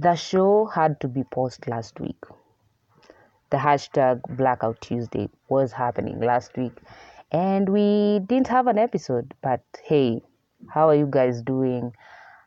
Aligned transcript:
The 0.00 0.14
show 0.14 0.64
had 0.64 0.98
to 1.00 1.08
be 1.08 1.24
paused 1.24 1.68
last 1.68 2.00
week. 2.00 2.24
The 3.50 3.58
hashtag 3.58 4.22
Blackout 4.34 4.80
Tuesday 4.80 5.28
was 5.50 5.72
happening 5.72 6.20
last 6.20 6.56
week, 6.56 6.72
and 7.30 7.68
we 7.68 8.20
didn't 8.20 8.48
have 8.48 8.66
an 8.66 8.78
episode. 8.78 9.34
But 9.42 9.60
hey, 9.84 10.22
how 10.70 10.88
are 10.88 10.94
you 10.94 11.06
guys 11.06 11.42
doing? 11.42 11.92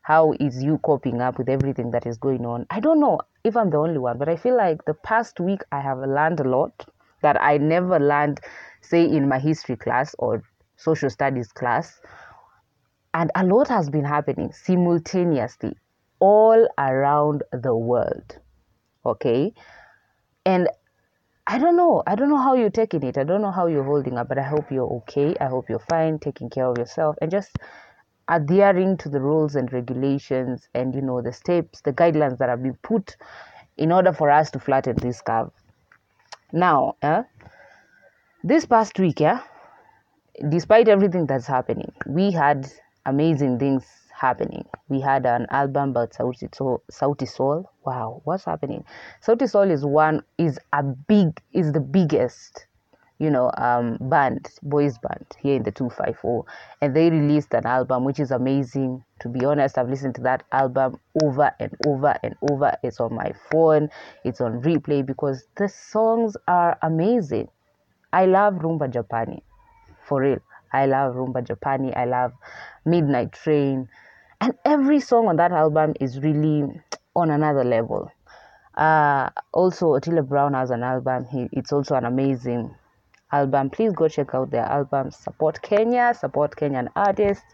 How 0.01 0.33
is 0.39 0.63
you 0.63 0.79
coping 0.79 1.21
up 1.21 1.37
with 1.37 1.47
everything 1.47 1.91
that 1.91 2.07
is 2.07 2.17
going 2.17 2.43
on? 2.43 2.65
I 2.71 2.79
don't 2.79 2.99
know 2.99 3.19
if 3.43 3.55
I'm 3.55 3.69
the 3.69 3.77
only 3.77 3.99
one, 3.99 4.17
but 4.17 4.29
I 4.29 4.35
feel 4.35 4.57
like 4.57 4.83
the 4.85 4.95
past 4.95 5.39
week 5.39 5.61
I 5.71 5.79
have 5.79 5.99
learned 5.99 6.39
a 6.39 6.49
lot 6.49 6.87
that 7.21 7.39
I 7.39 7.59
never 7.59 7.99
learned, 7.99 8.39
say, 8.81 9.05
in 9.05 9.29
my 9.29 9.37
history 9.37 9.75
class 9.75 10.15
or 10.17 10.41
social 10.77 11.11
studies 11.11 11.51
class. 11.51 12.01
And 13.13 13.29
a 13.35 13.45
lot 13.45 13.67
has 13.67 13.91
been 13.91 14.05
happening 14.05 14.51
simultaneously 14.53 15.77
all 16.23 16.67
around 16.77 17.43
the 17.51 17.75
world. 17.75 18.39
Okay. 19.05 19.53
And 20.45 20.69
I 21.45 21.57
don't 21.59 21.75
know. 21.75 22.01
I 22.07 22.15
don't 22.15 22.29
know 22.29 22.41
how 22.41 22.53
you're 22.53 22.69
taking 22.69 23.03
it. 23.03 23.17
I 23.17 23.25
don't 23.25 23.41
know 23.41 23.51
how 23.51 23.67
you're 23.67 23.83
holding 23.83 24.17
up, 24.17 24.29
but 24.29 24.37
I 24.37 24.43
hope 24.43 24.71
you're 24.71 24.89
okay. 24.99 25.35
I 25.41 25.47
hope 25.47 25.69
you're 25.69 25.87
fine, 25.89 26.19
taking 26.19 26.49
care 26.49 26.67
of 26.67 26.77
yourself, 26.77 27.17
and 27.21 27.29
just 27.29 27.57
adhering 28.29 28.95
to 28.99 29.09
the 29.09 29.19
rules 29.19 29.55
and 29.55 29.73
regulations 29.73 30.69
and 30.73 30.95
you 30.95 31.01
know 31.01 31.21
the 31.21 31.33
steps, 31.33 31.81
the 31.81 31.91
guidelines 31.91 32.37
that 32.37 32.47
have 32.47 32.63
been 32.63 32.77
put 32.81 33.17
in 33.75 33.91
order 33.91 34.13
for 34.13 34.31
us 34.31 34.49
to 34.51 34.59
flatten 34.59 34.95
this 34.95 35.21
curve. 35.21 35.51
Now, 36.53 36.95
eh, 37.01 37.23
this 38.45 38.65
past 38.65 38.97
week, 38.97 39.19
yeah, 39.19 39.41
despite 40.47 40.87
everything 40.87 41.25
that's 41.25 41.47
happening, 41.47 41.91
we 42.07 42.31
had 42.31 42.71
amazing 43.05 43.59
things 43.59 43.83
happening. 44.23 44.63
We 44.87 45.01
had 45.01 45.25
an 45.25 45.47
album 45.51 45.89
about. 45.89 46.11
Sauti 46.13 47.27
Sol. 47.27 47.69
Wow, 47.85 48.21
what's 48.23 48.45
happening? 48.45 48.85
Sauti 49.25 49.49
Sol 49.49 49.69
is 49.69 49.83
one 49.85 50.23
is 50.37 50.57
a 50.71 50.81
big 50.81 51.41
is 51.51 51.73
the 51.73 51.81
biggest, 51.81 52.65
you 53.19 53.29
know, 53.29 53.51
um, 53.57 53.97
band 53.99 54.49
boys 54.63 54.97
band 54.97 55.25
here 55.41 55.55
in 55.57 55.63
the 55.63 55.71
two 55.71 55.89
five 55.89 56.17
four, 56.21 56.45
and 56.81 56.95
they 56.95 57.09
released 57.09 57.53
an 57.53 57.65
album 57.65 58.05
which 58.05 58.19
is 58.19 58.31
amazing. 58.31 59.03
To 59.19 59.29
be 59.29 59.43
honest, 59.45 59.77
I've 59.77 59.89
listened 59.89 60.15
to 60.15 60.21
that 60.21 60.43
album 60.51 60.99
over 61.21 61.51
and 61.59 61.71
over 61.85 62.15
and 62.23 62.35
over. 62.49 62.71
It's 62.83 62.99
on 63.01 63.13
my 63.13 63.33
phone. 63.51 63.89
It's 64.23 64.39
on 64.39 64.61
replay 64.61 65.05
because 65.05 65.43
the 65.57 65.67
songs 65.67 66.37
are 66.47 66.77
amazing. 66.81 67.49
I 68.13 68.25
love 68.25 68.55
Rhumba 68.55 68.87
Japani, 68.87 69.41
for 70.07 70.21
real. 70.21 70.39
I 70.71 70.85
love 70.85 71.15
Rhumba 71.15 71.41
Japani. 71.43 71.95
I 71.95 72.05
love 72.05 72.31
Midnight 72.85 73.33
Train. 73.33 73.89
And 74.43 74.55
every 74.65 74.99
song 74.99 75.29
on 75.29 75.37
that 75.37 75.53
album 75.53 75.93
is 76.01 76.19
really 76.19 76.69
on 77.15 77.29
another 77.29 77.63
level. 77.63 78.11
Uh, 78.75 79.29
also, 79.53 79.97
Otile 79.97 80.27
Brown 80.27 80.53
has 80.53 80.69
an 80.69 80.83
album. 80.83 81.25
He, 81.31 81.47
it's 81.53 81.71
also 81.71 81.95
an 81.95 82.03
amazing 82.03 82.75
album. 83.31 83.69
Please 83.69 83.93
go 83.93 84.09
check 84.09 84.35
out 84.35 84.51
their 84.51 84.65
album. 84.65 85.11
Support 85.11 85.61
Kenya, 85.61 86.13
support 86.13 86.57
Kenyan 86.57 86.89
artists. 86.93 87.45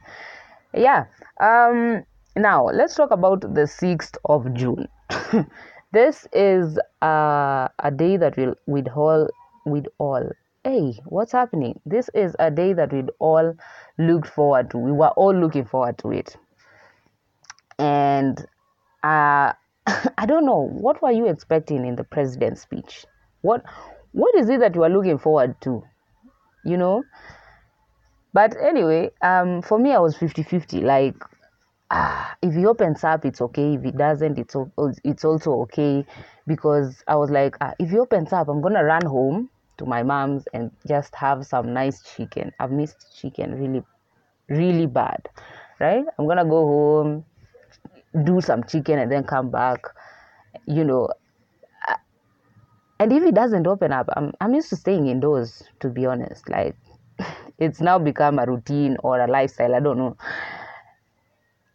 Yeah. 0.74 1.06
Um, 1.40 2.06
now, 2.36 2.66
let's 2.66 2.96
talk 2.96 3.12
about 3.12 3.42
the 3.42 3.68
6th 3.68 4.18
of 4.26 4.52
June. 4.56 4.88
this 5.92 6.28
is 6.34 6.80
uh, 7.04 7.68
a 7.78 7.92
day 7.96 8.18
that 8.18 8.36
we'll, 8.36 8.56
we'd 8.66 8.88
all, 8.88 9.30
we'd 9.64 9.90
all 10.00 10.28
hey, 10.64 11.00
what's 11.06 11.34
happening? 11.34 11.80
This 11.86 12.10
is 12.16 12.36
a 12.40 12.50
day 12.50 12.74
that 12.74 12.92
we'd 12.92 13.12
all 13.20 13.56
looked 14.00 14.28
forward 14.28 14.72
to. 14.72 14.80
We 14.80 14.92
were 14.92 15.10
all 15.10 15.36
looking 15.36 15.66
forward 15.66 16.00
to 16.00 16.12
it. 16.14 16.36
And 17.80 18.40
uh, 19.04 19.54
I 19.88 20.26
don't 20.28 20.46
know, 20.46 20.68
what 20.68 21.02
were 21.02 21.12
you 21.12 21.28
expecting 21.28 21.86
in 21.86 21.96
the 21.96 22.04
president's 22.04 22.62
speech? 22.62 23.06
What 23.42 23.64
what 24.12 24.36
is 24.36 24.50
it 24.50 24.60
that 24.60 24.76
you 24.76 24.84
are 24.84 24.90
looking 24.90 25.18
forward 25.18 25.56
to? 25.62 25.84
You 26.66 26.78
know? 26.78 27.04
But 28.34 28.56
anyway, 28.62 29.12
um, 29.22 29.62
for 29.62 29.80
me, 29.80 29.92
I 29.92 30.00
was 30.00 30.16
50 30.18 30.44
50. 30.44 30.82
Like, 30.82 31.16
ah, 31.90 32.36
if 32.42 32.54
he 32.54 32.66
opens 32.66 33.04
up, 33.04 33.26
it's 33.26 33.42
okay. 33.42 33.76
If 33.76 33.84
he 33.84 33.92
doesn't, 33.92 34.38
it's, 34.38 34.56
it's 35.04 35.26
also 35.26 35.54
okay. 35.62 36.06
Because 36.46 37.04
I 37.08 37.16
was 37.16 37.30
like, 37.32 37.56
ah, 37.62 37.74
if 37.80 37.90
he 37.90 37.98
opens 37.98 38.34
up, 38.34 38.48
I'm 38.50 38.62
to 38.62 38.84
run 38.84 39.06
home 39.06 39.50
to 39.80 39.86
my 39.86 40.04
mom's 40.04 40.44
and 40.54 40.72
just 40.88 41.16
have 41.16 41.46
some 41.46 41.74
nice 41.74 42.04
chicken. 42.04 42.52
I've 42.60 42.72
missed 42.72 43.18
chicken 43.20 43.60
really, 43.60 43.84
really 44.48 44.86
bad, 44.86 45.28
right? 45.80 46.06
I'm 46.18 46.28
gonna 46.28 46.46
go 46.46 46.66
home, 46.68 47.26
do 48.24 48.42
some 48.42 48.64
chicken, 48.64 49.00
and 49.00 49.12
then 49.12 49.24
come 49.24 49.50
back. 49.50 49.84
You 50.66 50.84
know, 50.84 51.10
and 53.00 53.14
if 53.14 53.24
it 53.24 53.36
doesn't 53.36 53.68
open 53.68 53.92
up, 53.92 54.08
I'm 54.16 54.34
I'm 54.42 54.54
used 54.54 54.70
to 54.70 54.76
staying 54.76 55.08
indoors. 55.08 55.64
To 55.82 55.90
be 55.90 56.06
honest, 56.06 56.50
like 56.50 56.76
it's 57.58 57.82
now 57.82 58.00
become 58.00 58.40
a 58.40 58.46
routine 58.46 58.98
or 59.04 59.20
a 59.20 59.28
lifestyle. 59.28 59.76
I 59.76 59.80
don't 59.80 59.98
know. 59.98 60.18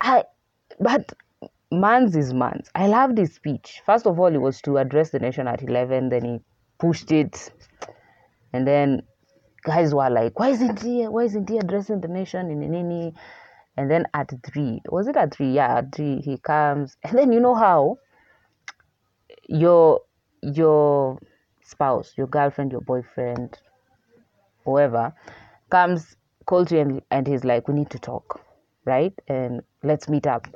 I, 0.00 0.24
but 0.80 1.12
man's 1.70 2.14
is 2.14 2.34
man's. 2.34 2.70
I 2.74 2.86
love 2.88 3.16
this 3.16 3.34
speech. 3.34 3.80
First 3.86 4.06
of 4.06 4.20
all, 4.20 4.34
it 4.34 4.40
was 4.40 4.60
to 4.62 4.76
address 4.76 5.10
the 5.10 5.18
nation 5.18 5.48
at 5.48 5.62
11. 5.62 6.10
Then 6.10 6.24
he 6.24 6.40
pushed 6.78 7.10
it 7.10 7.50
and 8.54 8.66
then 8.66 9.02
guys 9.64 9.92
were 9.92 10.08
like, 10.08 10.38
why 10.38 10.50
isn't 10.50 10.80
he, 10.80 11.02
why 11.04 11.24
isn't 11.24 11.48
he 11.48 11.58
addressing 11.58 12.00
the 12.00 12.08
nation 12.08 12.50
in 12.50 12.60
Nini? 12.60 13.12
And 13.76 13.90
then 13.90 14.06
at 14.14 14.30
three, 14.46 14.80
was 14.88 15.08
it 15.08 15.16
at 15.16 15.34
three? 15.34 15.52
Yeah, 15.52 15.78
at 15.78 15.94
three, 15.94 16.20
he 16.20 16.38
comes. 16.38 16.96
And 17.02 17.18
then 17.18 17.32
you 17.32 17.40
know 17.40 17.54
how 17.54 17.98
your, 19.48 20.00
your 20.42 21.18
spouse, 21.62 22.12
your 22.16 22.26
girlfriend, 22.28 22.72
your 22.72 22.82
boyfriend, 22.82 23.58
whoever, 24.64 25.12
comes, 25.70 26.16
calls 26.46 26.70
you 26.70 26.78
and, 26.80 27.02
and 27.10 27.26
he's 27.26 27.44
like, 27.44 27.66
we 27.68 27.74
need 27.74 27.90
to 27.90 27.98
talk, 27.98 28.40
right? 28.84 29.12
And 29.28 29.62
let's 29.82 30.08
meet 30.08 30.26
up 30.26 30.46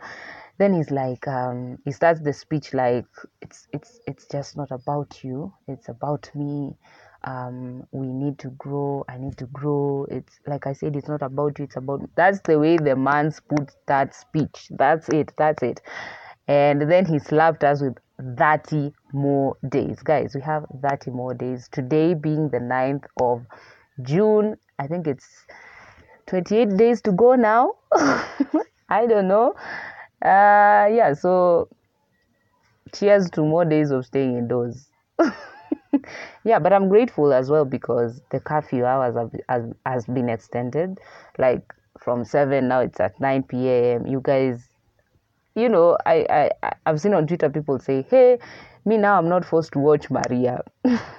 then 0.58 0.74
he's 0.74 0.90
like 0.90 1.26
um, 1.26 1.78
he 1.84 1.92
starts 1.92 2.20
the 2.20 2.32
speech 2.32 2.74
like 2.74 3.06
it's 3.40 3.66
it's 3.72 4.00
it's 4.06 4.26
just 4.26 4.56
not 4.56 4.70
about 4.70 5.22
you 5.24 5.52
it's 5.68 5.88
about 5.88 6.30
me 6.34 6.76
um, 7.24 7.82
we 7.90 8.06
need 8.06 8.38
to 8.38 8.48
grow 8.50 9.04
i 9.08 9.18
need 9.18 9.36
to 9.38 9.46
grow. 9.46 10.06
It's 10.10 10.38
like 10.46 10.66
i 10.66 10.72
said 10.72 10.96
it's 10.96 11.08
not 11.08 11.22
about 11.22 11.58
you 11.58 11.64
it's 11.64 11.76
about 11.76 12.08
that's 12.14 12.40
the 12.40 12.58
way 12.58 12.76
the 12.76 12.96
man's 12.96 13.40
put 13.40 13.70
that 13.86 14.14
speech. 14.14 14.68
That's 14.70 15.08
it 15.08 15.32
that's 15.36 15.62
it. 15.62 15.80
And 16.46 16.90
then 16.90 17.04
he 17.04 17.18
slapped 17.18 17.64
us 17.64 17.82
with 17.82 17.98
30 18.38 18.92
more 19.12 19.56
days. 19.68 20.00
Guys 20.02 20.34
we 20.34 20.40
have 20.42 20.64
30 20.82 21.10
more 21.10 21.34
days. 21.34 21.68
Today 21.72 22.14
being 22.14 22.48
the 22.50 22.58
9th 22.58 23.04
of 23.20 23.44
june 24.02 24.54
i 24.78 24.86
think 24.86 25.08
it's 25.08 25.26
28 26.26 26.76
days 26.76 27.02
to 27.02 27.12
go 27.12 27.34
now. 27.34 27.72
I 28.88 29.06
don't 29.06 29.28
know. 29.28 29.54
Uh 30.22 30.86
yeah 30.90 31.14
so 31.14 31.68
cheers 32.94 33.30
to 33.30 33.42
more 33.42 33.64
days 33.64 33.90
of 33.90 34.04
staying 34.06 34.36
indoors 34.38 34.88
yeah, 36.44 36.58
but 36.58 36.72
I'm 36.72 36.88
grateful 36.88 37.32
as 37.32 37.50
well 37.50 37.64
because 37.64 38.20
the 38.30 38.40
curfew 38.40 38.84
hours 38.84 39.16
have, 39.16 39.32
has, 39.48 39.72
has 39.86 40.06
been 40.06 40.28
extended. 40.28 40.98
Like 41.38 41.62
from 42.00 42.24
7 42.24 42.68
now 42.68 42.80
it's 42.80 43.00
at 43.00 43.20
9 43.20 43.42
p.m. 43.44 44.06
You 44.06 44.20
guys, 44.22 44.68
you 45.54 45.68
know, 45.68 45.96
I, 46.06 46.50
I, 46.62 46.72
I've 46.86 47.00
seen 47.00 47.14
on 47.14 47.26
Twitter 47.26 47.50
people 47.50 47.78
say, 47.78 48.06
hey, 48.08 48.38
me 48.84 48.96
now 48.96 49.18
I'm 49.18 49.28
not 49.28 49.44
forced 49.44 49.72
to 49.72 49.78
watch 49.78 50.10
Maria. 50.10 50.62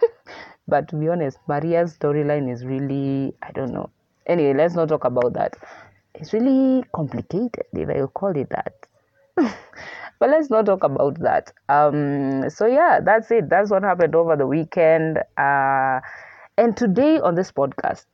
but 0.68 0.88
to 0.90 0.96
be 0.96 1.07
honest, 1.07 1.38
Maria's 1.47 1.97
storyline 1.97 2.51
is 2.51 2.66
really, 2.66 3.34
I 3.41 3.51
don't 3.51 3.74
know. 3.74 3.90
Anyway, 4.28 4.53
let's 4.53 4.75
not 4.75 4.90
talk 4.90 5.06
about 5.06 5.34
that. 5.34 5.56
It's 6.13 6.34
really 6.34 6.84
complicated, 6.94 7.66
if 7.74 7.90
I 7.90 8.06
call 8.07 8.36
it 8.36 8.50
that. 8.50 8.74
but 10.19 10.30
let's 10.30 10.50
not 10.50 10.66
talk 10.66 10.84
about 10.84 11.19
that. 11.21 11.51
Um 11.69 12.50
so 12.50 12.66
yeah 12.66 13.00
that's 13.04 13.31
it. 13.31 13.50
That's 13.50 13.71
what 13.71 13.83
happened 13.83 14.16
over 14.16 14.36
the 14.36 14.48
weekend. 14.48 15.19
Uh 15.38 16.00
and 16.57 16.75
today 16.75 17.19
on 17.19 17.36
this 17.36 17.51
podcast 17.51 18.06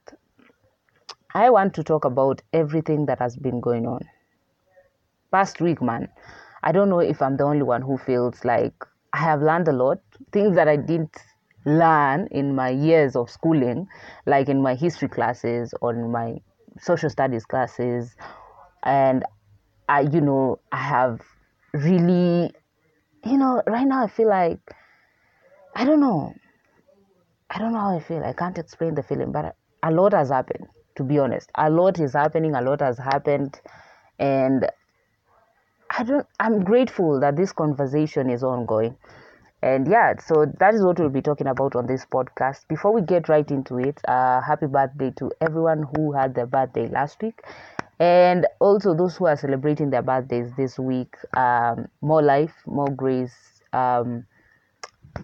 i 1.33 1.49
want 1.49 1.73
to 1.73 1.83
talk 1.83 2.05
about 2.05 2.41
everything 2.53 3.05
that 3.07 3.19
has 3.19 3.35
been 3.37 3.59
going 3.59 3.87
on. 3.87 4.01
Past 5.31 5.61
week 5.61 5.81
man 5.81 6.07
i 6.63 6.71
don't 6.71 6.89
know 6.89 6.99
if 6.99 7.21
i'm 7.21 7.37
the 7.37 7.43
only 7.43 7.61
one 7.63 7.81
who 7.81 7.97
feels 7.97 8.43
like 8.45 8.73
i 9.13 9.17
have 9.17 9.41
learned 9.41 9.67
a 9.67 9.73
lot. 9.73 9.99
Things 10.31 10.55
that 10.55 10.67
i 10.67 10.75
didn't 10.75 11.15
learn 11.65 12.27
in 12.31 12.55
my 12.55 12.69
years 12.69 13.15
of 13.15 13.29
schooling 13.29 13.87
like 14.25 14.49
in 14.49 14.61
my 14.61 14.75
history 14.75 15.07
classes 15.09 15.73
or 15.81 15.91
in 15.93 16.11
my 16.11 16.35
social 16.79 17.09
studies 17.09 17.45
classes. 17.45 18.15
And 18.83 19.23
i 19.89 20.01
you 20.01 20.21
know 20.21 20.59
i 20.71 20.77
have 20.77 21.21
really, 21.75 22.51
you 23.25 23.37
know, 23.37 23.61
right 23.67 23.85
now 23.85 24.03
I 24.03 24.07
feel 24.07 24.29
like, 24.29 24.59
I 25.75 25.85
don't 25.85 25.99
know. 25.99 26.33
I 27.49 27.59
don't 27.59 27.73
know 27.73 27.79
how 27.79 27.97
I 27.97 27.99
feel. 27.99 28.23
I 28.23 28.33
can't 28.33 28.57
explain 28.57 28.95
the 28.95 29.03
feeling, 29.03 29.31
but 29.31 29.55
a 29.83 29.91
lot 29.91 30.13
has 30.13 30.29
happened, 30.29 30.67
to 30.95 31.03
be 31.03 31.19
honest. 31.19 31.49
A 31.55 31.69
lot 31.69 31.99
is 31.99 32.13
happening, 32.13 32.55
a 32.55 32.61
lot 32.61 32.79
has 32.79 32.97
happened. 32.97 33.59
And 34.17 34.67
I 35.89 36.03
don't 36.03 36.25
I'm 36.39 36.63
grateful 36.63 37.19
that 37.19 37.35
this 37.35 37.51
conversation 37.51 38.29
is 38.29 38.43
ongoing. 38.43 38.97
And 39.61 39.87
yeah, 39.87 40.13
so 40.19 40.45
that 40.59 40.73
is 40.73 40.83
what 40.83 40.99
we'll 40.99 41.09
be 41.09 41.21
talking 41.21 41.47
about 41.47 41.75
on 41.75 41.87
this 41.87 42.05
podcast. 42.05 42.67
Before 42.67 42.93
we 42.93 43.01
get 43.01 43.29
right 43.29 43.49
into 43.49 43.79
it, 43.79 43.99
uh, 44.07 44.41
happy 44.41 44.67
birthday 44.67 45.11
to 45.17 45.31
everyone 45.41 45.87
who 45.95 46.11
had 46.11 46.35
their 46.35 46.45
birthday 46.45 46.87
last 46.87 47.21
week, 47.21 47.41
and 47.99 48.45
also 48.59 48.93
those 48.93 49.15
who 49.15 49.25
are 49.25 49.37
celebrating 49.37 49.89
their 49.89 50.01
birthdays 50.01 50.51
this 50.57 50.77
week. 50.77 51.15
Um, 51.35 51.87
more 52.01 52.21
life, 52.21 52.53
more 52.65 52.89
grace, 52.89 53.35
um, 53.73 54.25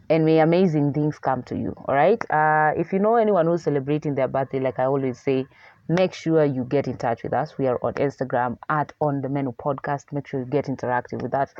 and 0.09 0.25
may 0.25 0.39
amazing 0.39 0.93
things 0.93 1.19
come 1.19 1.43
to 1.43 1.55
you. 1.57 1.73
All 1.87 1.95
right. 1.95 2.23
Uh, 2.31 2.71
if 2.77 2.93
you 2.93 2.99
know 2.99 3.15
anyone 3.15 3.45
who's 3.45 3.63
celebrating 3.63 4.15
their 4.15 4.27
birthday, 4.27 4.59
like 4.59 4.79
I 4.79 4.85
always 4.85 5.19
say, 5.19 5.45
make 5.89 6.13
sure 6.13 6.45
you 6.45 6.63
get 6.63 6.87
in 6.87 6.97
touch 6.97 7.23
with 7.23 7.33
us. 7.33 7.57
We 7.57 7.67
are 7.67 7.79
on 7.83 7.93
Instagram 7.95 8.57
at 8.69 8.93
On 9.01 9.21
the 9.21 9.29
Menu 9.29 9.53
Podcast. 9.53 10.13
Make 10.13 10.27
sure 10.27 10.39
you 10.39 10.45
get 10.45 10.65
interactive 10.65 11.21
with 11.21 11.33
us. 11.33 11.53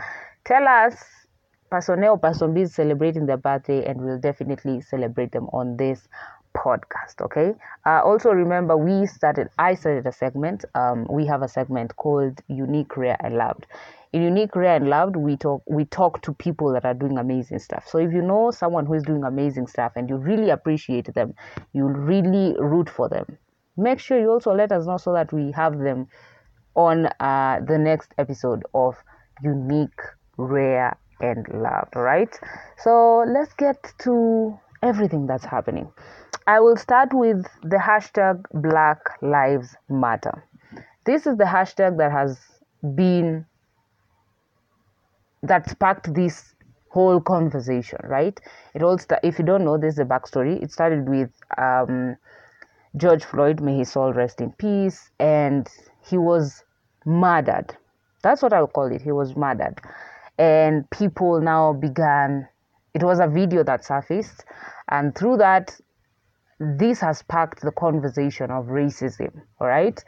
Tell 0.45 0.65
us 0.67 0.95
person 1.69 2.03
A 2.03 2.09
or 2.09 2.17
person 2.17 2.53
B 2.53 2.61
is 2.61 2.73
celebrating 2.73 3.25
their 3.25 3.37
birthday, 3.37 3.85
and 3.85 4.01
we'll 4.01 4.19
definitely 4.19 4.81
celebrate 4.81 5.31
them 5.31 5.47
on 5.53 5.77
this 5.77 6.07
podcast. 6.55 7.21
Okay. 7.21 7.53
Uh, 7.85 8.01
also, 8.03 8.31
remember 8.31 8.77
we 8.77 9.05
started. 9.07 9.49
I 9.57 9.75
started 9.75 10.05
a 10.07 10.11
segment. 10.11 10.65
Um, 10.75 11.07
we 11.09 11.25
have 11.27 11.41
a 11.41 11.47
segment 11.47 11.95
called 11.95 12.39
Unique, 12.47 12.95
Rare, 12.97 13.17
and 13.19 13.35
Loved. 13.35 13.67
In 14.13 14.23
Unique, 14.23 14.55
Rare, 14.55 14.75
and 14.75 14.89
Loved, 14.89 15.15
we 15.15 15.37
talk 15.37 15.63
we 15.67 15.85
talk 15.85 16.21
to 16.23 16.33
people 16.33 16.73
that 16.73 16.85
are 16.85 16.93
doing 16.93 17.17
amazing 17.17 17.59
stuff. 17.59 17.87
So 17.87 17.97
if 17.97 18.11
you 18.11 18.21
know 18.21 18.51
someone 18.51 18.85
who 18.85 18.93
is 18.93 19.03
doing 19.03 19.23
amazing 19.23 19.67
stuff 19.67 19.93
and 19.95 20.09
you 20.09 20.17
really 20.17 20.49
appreciate 20.49 21.13
them, 21.13 21.33
you 21.73 21.85
really 21.85 22.55
root 22.59 22.89
for 22.89 23.07
them. 23.07 23.37
Make 23.77 23.99
sure 23.99 24.19
you 24.19 24.29
also 24.29 24.53
let 24.53 24.71
us 24.71 24.85
know 24.85 24.97
so 24.97 25.13
that 25.13 25.31
we 25.31 25.51
have 25.51 25.79
them 25.79 26.07
on 26.75 27.07
uh, 27.19 27.59
the 27.65 27.77
next 27.77 28.13
episode 28.17 28.63
of 28.73 28.95
Unique, 29.43 29.99
Rare, 30.37 30.97
and 31.19 31.47
loved, 31.53 31.95
right? 31.95 32.37
So 32.77 33.23
let's 33.27 33.53
get 33.53 33.93
to 33.99 34.59
everything 34.81 35.27
that's 35.27 35.45
happening. 35.45 35.91
I 36.47 36.59
will 36.59 36.75
start 36.75 37.13
with 37.13 37.45
the 37.63 37.77
hashtag 37.77 38.45
Black 38.53 38.97
Lives 39.21 39.75
Matter. 39.89 40.43
This 41.05 41.27
is 41.27 41.37
the 41.37 41.45
hashtag 41.45 41.97
that 41.97 42.11
has 42.11 42.39
been 42.95 43.45
that 45.43 45.69
sparked 45.69 46.13
this 46.13 46.55
whole 46.89 47.19
conversation, 47.21 47.99
right? 48.03 48.39
It 48.73 48.83
all 48.83 48.97
st- 48.97 49.19
if 49.23 49.39
you 49.39 49.45
don't 49.45 49.63
know, 49.63 49.77
this 49.77 49.93
is 49.93 49.97
the 49.97 50.05
backstory. 50.05 50.61
It 50.61 50.71
started 50.71 51.07
with 51.07 51.31
um, 51.57 52.17
George 52.97 53.23
Floyd, 53.23 53.61
may 53.61 53.77
his 53.77 53.91
soul 53.91 54.13
rest 54.13 54.41
in 54.41 54.51
peace, 54.51 55.09
and 55.19 55.67
he 56.03 56.17
was 56.17 56.63
murdered. 57.05 57.75
That's 58.23 58.41
what 58.41 58.53
I'll 58.53 58.67
call 58.67 58.91
it. 58.91 59.01
He 59.01 59.11
was 59.11 59.35
murdered 59.35 59.81
and 60.41 60.89
people 60.89 61.39
now 61.39 61.71
began 61.71 62.47
it 62.95 63.03
was 63.03 63.19
a 63.19 63.27
video 63.27 63.63
that 63.63 63.85
surfaced 63.85 64.43
and 64.89 65.15
through 65.15 65.37
that 65.37 65.79
this 66.77 66.99
has 66.99 67.19
sparked 67.19 67.61
the 67.61 67.71
conversation 67.71 68.51
of 68.51 68.65
racism 68.65 69.31
all 69.59 69.67
right 69.67 70.03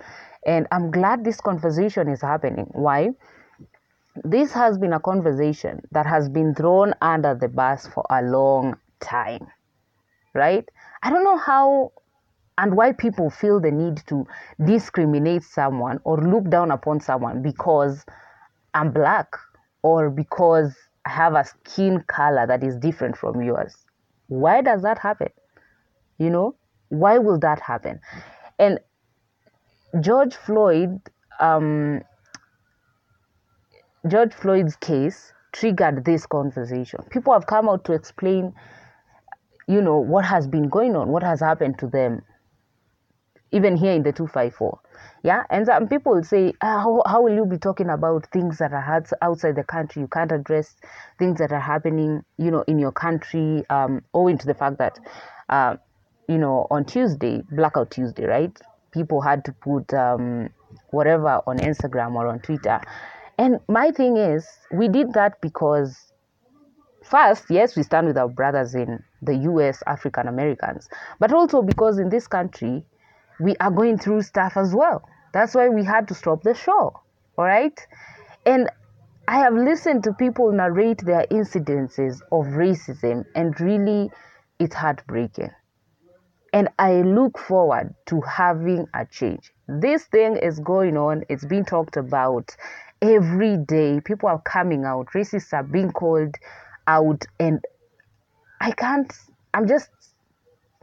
and 0.45 0.67
i'm 0.71 0.91
glad 0.91 1.23
this 1.23 1.41
conversation 1.41 2.07
is 2.07 2.21
happening 2.21 2.65
why 2.73 3.09
this 4.23 4.51
has 4.53 4.77
been 4.77 4.93
a 4.93 4.99
conversation 4.99 5.81
that 5.91 6.05
has 6.05 6.29
been 6.29 6.53
thrown 6.53 6.93
under 7.01 7.33
the 7.33 7.47
bus 7.47 7.87
for 7.87 8.05
a 8.11 8.21
long 8.21 8.77
time 8.99 9.47
right 10.33 10.69
i 11.01 11.09
don't 11.09 11.23
know 11.23 11.37
how 11.37 11.91
and 12.59 12.77
why 12.77 12.91
people 12.91 13.31
feel 13.31 13.59
the 13.59 13.71
need 13.71 13.97
to 14.05 14.27
discriminate 14.63 15.41
someone 15.41 15.99
or 16.03 16.21
look 16.21 16.47
down 16.51 16.69
upon 16.69 16.99
someone 16.99 17.41
because 17.41 18.05
i'm 18.75 18.91
black 18.91 19.35
or 19.81 20.09
because 20.09 20.75
I 21.05 21.09
have 21.09 21.35
a 21.35 21.43
skin 21.43 22.03
color 22.07 22.47
that 22.47 22.63
is 22.63 22.77
different 22.77 23.17
from 23.17 23.41
yours. 23.41 23.75
Why 24.27 24.61
does 24.61 24.81
that 24.83 24.97
happen? 24.97 25.29
You 26.23 26.29
know, 26.29 26.55
why 26.89 27.17
will 27.17 27.37
that 27.39 27.59
happen? 27.59 27.99
And 28.57 28.79
George 29.99 30.35
Floyd, 30.35 31.01
um, 31.39 32.01
George 34.07 34.33
Floyd's 34.33 34.77
case 34.77 35.33
triggered 35.51 36.05
this 36.05 36.25
conversation. 36.25 37.01
People 37.09 37.33
have 37.33 37.45
come 37.45 37.67
out 37.67 37.83
to 37.85 37.93
explain, 37.93 38.53
you 39.67 39.81
know, 39.81 39.97
what 39.97 40.23
has 40.23 40.47
been 40.47 40.69
going 40.69 40.95
on, 40.95 41.09
what 41.09 41.23
has 41.23 41.41
happened 41.41 41.77
to 41.79 41.87
them, 41.87 42.21
even 43.51 43.77
here 43.77 43.91
in 43.91 44.01
the 44.03 44.11
254 44.11 44.79
yeah 45.23 45.43
and 45.49 45.67
some 45.67 45.87
people 45.87 46.23
say 46.23 46.53
ah, 46.61 46.79
how, 46.79 47.03
how 47.05 47.21
will 47.21 47.33
you 47.33 47.45
be 47.45 47.57
talking 47.57 47.89
about 47.89 48.25
things 48.33 48.57
that 48.57 48.73
are 48.73 49.03
outside 49.21 49.55
the 49.55 49.63
country 49.63 50.01
you 50.01 50.07
can't 50.07 50.31
address 50.31 50.75
things 51.19 51.37
that 51.37 51.51
are 51.51 51.59
happening 51.59 52.23
you 52.37 52.49
know 52.49 52.63
in 52.67 52.79
your 52.79 52.91
country 52.91 53.63
um, 53.69 54.01
owing 54.13 54.37
to 54.37 54.45
the 54.47 54.53
fact 54.55 54.79
that 54.79 54.97
uh, 55.49 55.75
you 56.27 56.37
know 56.37 56.67
on 56.71 56.85
tuesday 56.85 57.41
blackout 57.51 57.91
tuesday 57.91 58.25
right 58.25 58.59
people 58.91 59.21
had 59.21 59.43
to 59.43 59.51
put 59.53 59.93
um, 59.93 60.49
whatever 60.91 61.41
on 61.47 61.57
instagram 61.57 62.13
or 62.15 62.27
on 62.27 62.39
twitter 62.39 62.79
and 63.37 63.59
my 63.67 63.91
thing 63.91 64.17
is 64.17 64.47
we 64.71 64.87
did 64.87 65.13
that 65.13 65.39
because 65.41 66.11
first 67.03 67.45
yes 67.49 67.75
we 67.75 67.83
stand 67.83 68.07
with 68.07 68.17
our 68.17 68.29
brothers 68.29 68.75
in 68.75 69.03
the 69.21 69.33
us 69.33 69.83
african 69.87 70.27
americans 70.27 70.87
but 71.19 71.33
also 71.33 71.61
because 71.61 71.97
in 71.97 72.09
this 72.09 72.27
country 72.27 72.85
we 73.39 73.55
are 73.57 73.71
going 73.71 73.97
through 73.97 74.21
stuff 74.21 74.55
as 74.55 74.73
well 74.73 75.03
that's 75.33 75.55
why 75.55 75.67
we 75.67 75.83
had 75.83 76.07
to 76.07 76.13
stop 76.13 76.43
the 76.43 76.53
show. 76.53 76.93
All 77.37 77.45
right. 77.45 77.77
And 78.45 78.69
I 79.27 79.39
have 79.39 79.53
listened 79.53 80.03
to 80.03 80.13
people 80.13 80.51
narrate 80.51 80.99
their 81.03 81.25
incidences 81.31 82.21
of 82.31 82.45
racism, 82.53 83.25
and 83.35 83.59
really, 83.59 84.11
it's 84.59 84.75
heartbreaking. 84.75 85.49
And 86.53 86.69
I 86.77 87.01
look 87.01 87.39
forward 87.39 87.95
to 88.05 88.21
having 88.21 88.87
a 88.93 89.05
change. 89.05 89.51
This 89.67 90.05
thing 90.05 90.37
is 90.37 90.59
going 90.59 90.95
on, 90.95 91.23
it's 91.27 91.45
being 91.45 91.65
talked 91.65 91.97
about 91.97 92.55
every 93.01 93.57
day. 93.57 93.99
People 94.01 94.29
are 94.29 94.41
coming 94.41 94.85
out, 94.85 95.07
racists 95.15 95.51
are 95.51 95.63
being 95.63 95.91
called 95.91 96.35
out, 96.87 97.25
and 97.39 97.59
I 98.61 98.71
can't, 98.71 99.11
I'm 99.53 99.67
just 99.67 99.89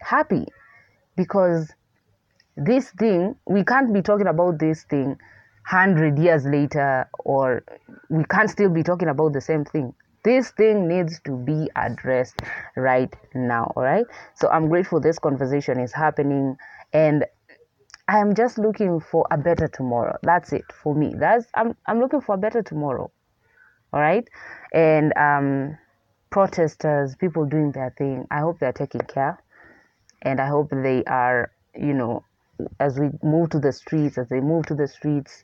happy 0.01 0.47
because 1.17 1.73
this 2.57 2.91
thing 2.91 3.37
we 3.47 3.65
can't 3.65 3.93
be 3.93 4.03
talking 4.03 4.27
about 4.27 4.59
this 4.59 4.85
thing 4.85 5.17
100 5.71 6.19
years 6.19 6.45
later 6.45 7.09
or 7.21 7.63
we 8.09 8.25
can't 8.25 8.51
still 8.51 8.71
be 8.71 8.83
talking 8.83 9.09
about 9.09 9.33
the 9.33 9.41
same 9.41 9.65
thing 9.65 9.95
this 10.23 10.51
thing 10.51 10.89
needs 10.89 11.21
to 11.21 11.37
be 11.37 11.71
addressed 11.77 12.41
right 12.77 13.15
now 13.35 13.73
all 13.77 13.83
right? 13.83 14.07
So 14.35 14.49
i'm 14.49 14.69
grateful 14.69 15.01
this 15.01 15.19
conversation 15.19 15.81
is 15.81 15.93
happening 15.93 16.57
and 16.93 17.25
i'm 18.09 18.35
just 18.35 18.59
looking 18.59 19.01
for 19.01 19.27
a 19.31 19.39
better 19.39 19.69
tomorrow. 19.69 20.17
That's 20.23 20.53
it 20.53 20.65
for 20.83 20.95
me. 20.95 21.15
That's 21.17 21.47
i'm, 21.55 21.77
I'm 21.87 22.01
looking 22.01 22.21
for 22.21 22.35
a 22.35 22.39
better 22.39 22.63
tomorrow 22.63 23.11
all 23.93 24.01
right? 24.01 24.29
And 24.73 25.17
um 25.17 25.79
protesters 26.31 27.17
people 27.17 27.45
doing 27.45 27.73
their 27.73 27.93
thing 27.99 28.25
i 28.31 28.39
hope 28.39 28.61
they're 28.61 28.73
taking 28.73 29.01
care 29.01 29.37
and 30.23 30.41
i 30.41 30.47
hope 30.47 30.71
they 30.71 31.03
are 31.03 31.51
you 31.75 31.93
know 31.93 32.25
as 32.79 32.99
we 32.99 33.11
move 33.23 33.51
to 33.51 33.59
the 33.59 33.73
streets, 33.73 34.19
as 34.19 34.29
they 34.29 34.41
move 34.41 34.67
to 34.67 34.75
the 34.75 34.89
streets, 34.89 35.43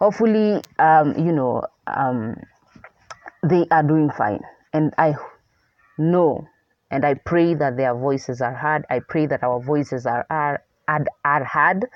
hopefully, 0.00 0.60
um, 0.78 1.14
you 1.16 1.32
know, 1.32 1.62
um, 1.86 2.36
they 3.44 3.66
are 3.70 3.82
doing 3.82 4.10
fine. 4.10 4.40
And 4.72 4.92
I 4.98 5.14
know 5.98 6.46
and 6.90 7.04
I 7.04 7.14
pray 7.14 7.54
that 7.54 7.76
their 7.76 7.94
voices 7.94 8.40
are 8.40 8.54
heard. 8.54 8.84
I 8.90 9.00
pray 9.00 9.26
that 9.26 9.42
our 9.42 9.60
voices 9.60 10.06
are, 10.06 10.26
are, 10.30 10.62
are, 10.88 11.44
heard 11.44 11.86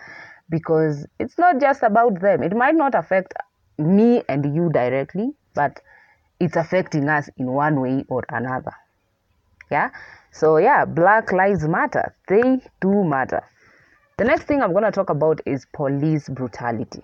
because 0.51 1.07
it's 1.19 1.39
not 1.39 1.61
just 1.61 1.83
about 1.83 2.21
them. 2.21 2.43
It 2.43 2.57
might 2.57 2.75
not 2.75 2.95
affect 2.95 3.35
me 3.79 4.23
and 4.29 4.55
you 4.55 4.71
directly, 4.73 5.33
but 5.55 5.81
it's 6.41 6.57
affecting 6.57 7.09
us 7.09 7.29
in 7.37 7.47
one 7.47 7.81
way 7.81 8.05
or 8.09 8.25
another. 8.29 8.73
Yeah. 9.71 9.91
So, 10.33 10.57
yeah, 10.57 10.85
Black 10.85 11.33
Lives 11.33 11.67
Matter. 11.67 12.15
They 12.29 12.61
do 12.81 13.05
matter. 13.05 13.43
The 14.19 14.25
next 14.25 14.45
thing 14.45 14.63
I'm 14.63 14.73
going 14.73 14.85
to 14.85 14.91
talk 14.91 15.11
about 15.11 15.41
is 15.47 15.67
police 15.73 16.29
brutality. 16.29 17.03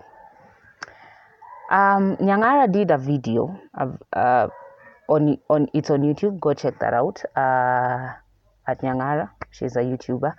Um, 1.69 2.17
Nyangara 2.17 2.71
did 2.71 2.91
a 2.91 2.97
video 2.97 3.59
uh, 3.77 4.47
on 5.09 5.37
on 5.49 5.67
it's 5.73 5.89
on 5.89 6.01
YouTube. 6.01 6.39
Go 6.39 6.53
check 6.53 6.79
that 6.79 6.93
out. 6.93 7.23
Uh, 7.35 8.13
at 8.67 8.81
Nyangara, 8.81 9.29
she's 9.51 9.75
a 9.75 9.79
YouTuber. 9.79 10.33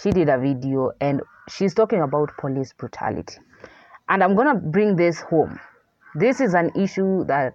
She 0.00 0.10
did 0.10 0.28
a 0.28 0.38
video 0.38 0.92
and 1.00 1.20
she's 1.48 1.74
talking 1.74 2.00
about 2.00 2.30
police 2.38 2.72
brutality. 2.72 3.38
And 4.08 4.22
I'm 4.22 4.34
gonna 4.36 4.54
bring 4.54 4.96
this 4.96 5.20
home. 5.20 5.58
This 6.14 6.40
is 6.40 6.54
an 6.54 6.70
issue 6.76 7.24
that 7.24 7.54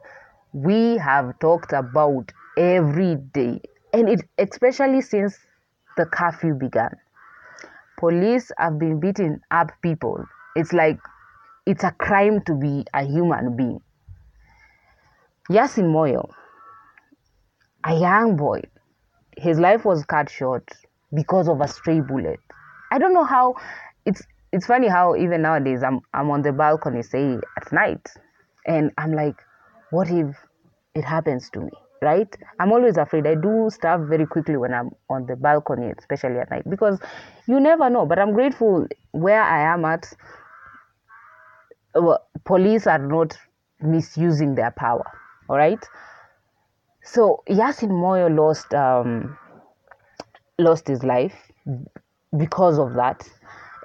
we 0.54 0.98
have 0.98 1.38
talked 1.40 1.74
about 1.74 2.32
every 2.58 3.16
day, 3.34 3.62
and 3.94 4.10
it 4.10 4.22
especially 4.38 5.02
since 5.02 5.38
the 5.96 6.06
curfew 6.06 6.54
began 6.54 6.96
police 7.98 8.52
have 8.58 8.80
been 8.80 9.00
beating 9.00 9.40
up 9.52 9.72
people. 9.82 10.24
It's 10.56 10.72
like 10.72 11.00
it's 11.68 11.84
a 11.84 11.92
crime 11.92 12.42
to 12.46 12.56
be 12.56 12.86
a 12.94 13.04
human 13.04 13.58
being. 13.58 13.82
Yasin 15.52 15.92
Moyo, 15.92 16.30
a 17.84 17.94
young 17.94 18.38
boy, 18.38 18.62
his 19.36 19.60
life 19.60 19.84
was 19.84 20.06
cut 20.06 20.30
short 20.30 20.64
because 21.14 21.50
of 21.50 21.60
a 21.60 21.68
stray 21.68 22.00
bullet. 22.00 22.40
I 22.90 23.00
don't 23.00 23.14
know 23.14 23.26
how 23.26 23.56
it's 24.06 24.24
it's 24.54 24.66
funny 24.66 24.88
how 24.88 25.18
even 25.18 25.42
nowadays 25.42 25.84
I'm 25.84 26.00
I'm 26.14 26.32
on 26.32 26.42
the 26.42 26.54
balcony 26.54 27.04
say 27.04 27.34
at 27.34 27.72
night 27.74 28.08
and 28.66 28.92
I'm 28.98 29.12
like 29.12 29.36
what 29.92 30.10
if 30.10 30.36
it 30.96 31.04
happens 31.04 31.50
to 31.52 31.60
me 31.60 31.72
right 32.02 32.34
I'm 32.62 32.72
always 32.72 32.96
afraid 32.96 33.28
I 33.28 33.36
do 33.36 33.70
stuff 33.70 34.02
very 34.08 34.26
quickly 34.26 34.56
when 34.56 34.74
I'm 34.74 34.92
on 35.10 35.26
the 35.26 35.36
balcony 35.36 35.92
especially 35.98 36.40
at 36.40 36.50
night 36.50 36.64
because 36.70 36.98
you 37.46 37.60
never 37.60 37.90
know 37.90 38.06
but 38.06 38.20
I'm 38.20 38.34
grateful 38.34 38.88
where 39.12 39.44
I 39.44 39.74
am 39.74 39.84
at 39.84 40.14
police 42.46 42.88
are 42.88 43.00
not 43.00 43.38
misusing 43.82 44.56
their 44.56 44.72
power 44.72 45.06
all 45.50 45.58
right 45.58 45.84
so 47.04 47.44
Yasin 47.48 47.90
Moyo 47.90 48.28
lost 48.36 48.74
um 48.74 49.38
lost 50.60 50.88
his 50.88 51.04
life 51.04 51.36
because 52.38 52.80
of 52.80 52.94
that. 52.96 53.28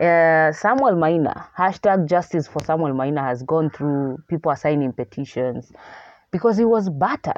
Uh, 0.00 0.52
Samuel 0.52 0.96
Maina, 0.96 1.48
hashtag 1.56 2.08
justice 2.08 2.48
for 2.48 2.64
Samuel 2.64 2.94
Maina 2.94 3.22
has 3.22 3.42
gone 3.42 3.70
through 3.70 4.18
people 4.28 4.50
are 4.50 4.56
signing 4.56 4.92
petitions 4.92 5.72
because 6.32 6.56
he 6.56 6.64
was 6.64 6.88
battered 6.88 7.36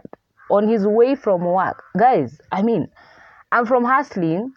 on 0.50 0.68
his 0.68 0.86
way 0.86 1.14
from 1.14 1.42
work. 1.42 1.82
Guys, 1.98 2.40
I 2.52 2.62
mean, 2.62 2.88
I'm 3.52 3.66
from 3.66 3.84
Hustling. 3.84 4.52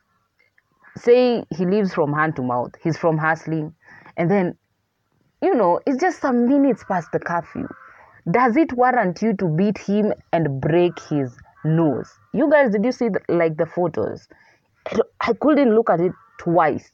Say 0.96 1.44
he 1.56 1.66
lives 1.66 1.94
from 1.94 2.14
hand 2.14 2.36
to 2.38 2.44
mouth. 2.44 2.72
He's 2.82 2.98
from 2.98 3.18
Hustling. 3.18 3.74
And 4.16 4.32
then, 4.32 4.58
you 5.42 5.54
know, 5.54 5.80
it's 5.86 6.02
just 6.02 6.20
some 6.20 6.48
minutes 6.48 6.84
past 6.84 7.12
the 7.12 7.20
curfew. 7.20 7.68
Does 8.30 8.58
it 8.58 8.74
warrant 8.74 9.22
you 9.22 9.36
to 9.38 9.48
beat 9.48 9.78
him 9.78 10.14
and 10.34 10.60
break 10.60 11.00
his 11.10 11.38
nose? 11.64 12.12
You 12.34 12.50
guys, 12.50 12.72
did 12.72 12.84
you 12.84 12.92
see 12.92 13.10
the, 13.10 13.22
like 13.30 13.58
the 13.58 13.66
photos? 13.66 14.28
I 15.22 15.34
couldn't 15.34 15.74
look 15.74 15.90
at 15.90 16.00
it 16.00 16.12
twice. 16.40 16.92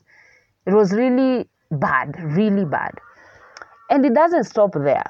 It 0.65 0.73
was 0.73 0.91
really 0.91 1.47
bad, 1.71 2.15
really 2.21 2.65
bad. 2.65 2.91
And 3.89 4.05
it 4.05 4.13
doesn't 4.13 4.45
stop 4.45 4.73
there. 4.73 5.05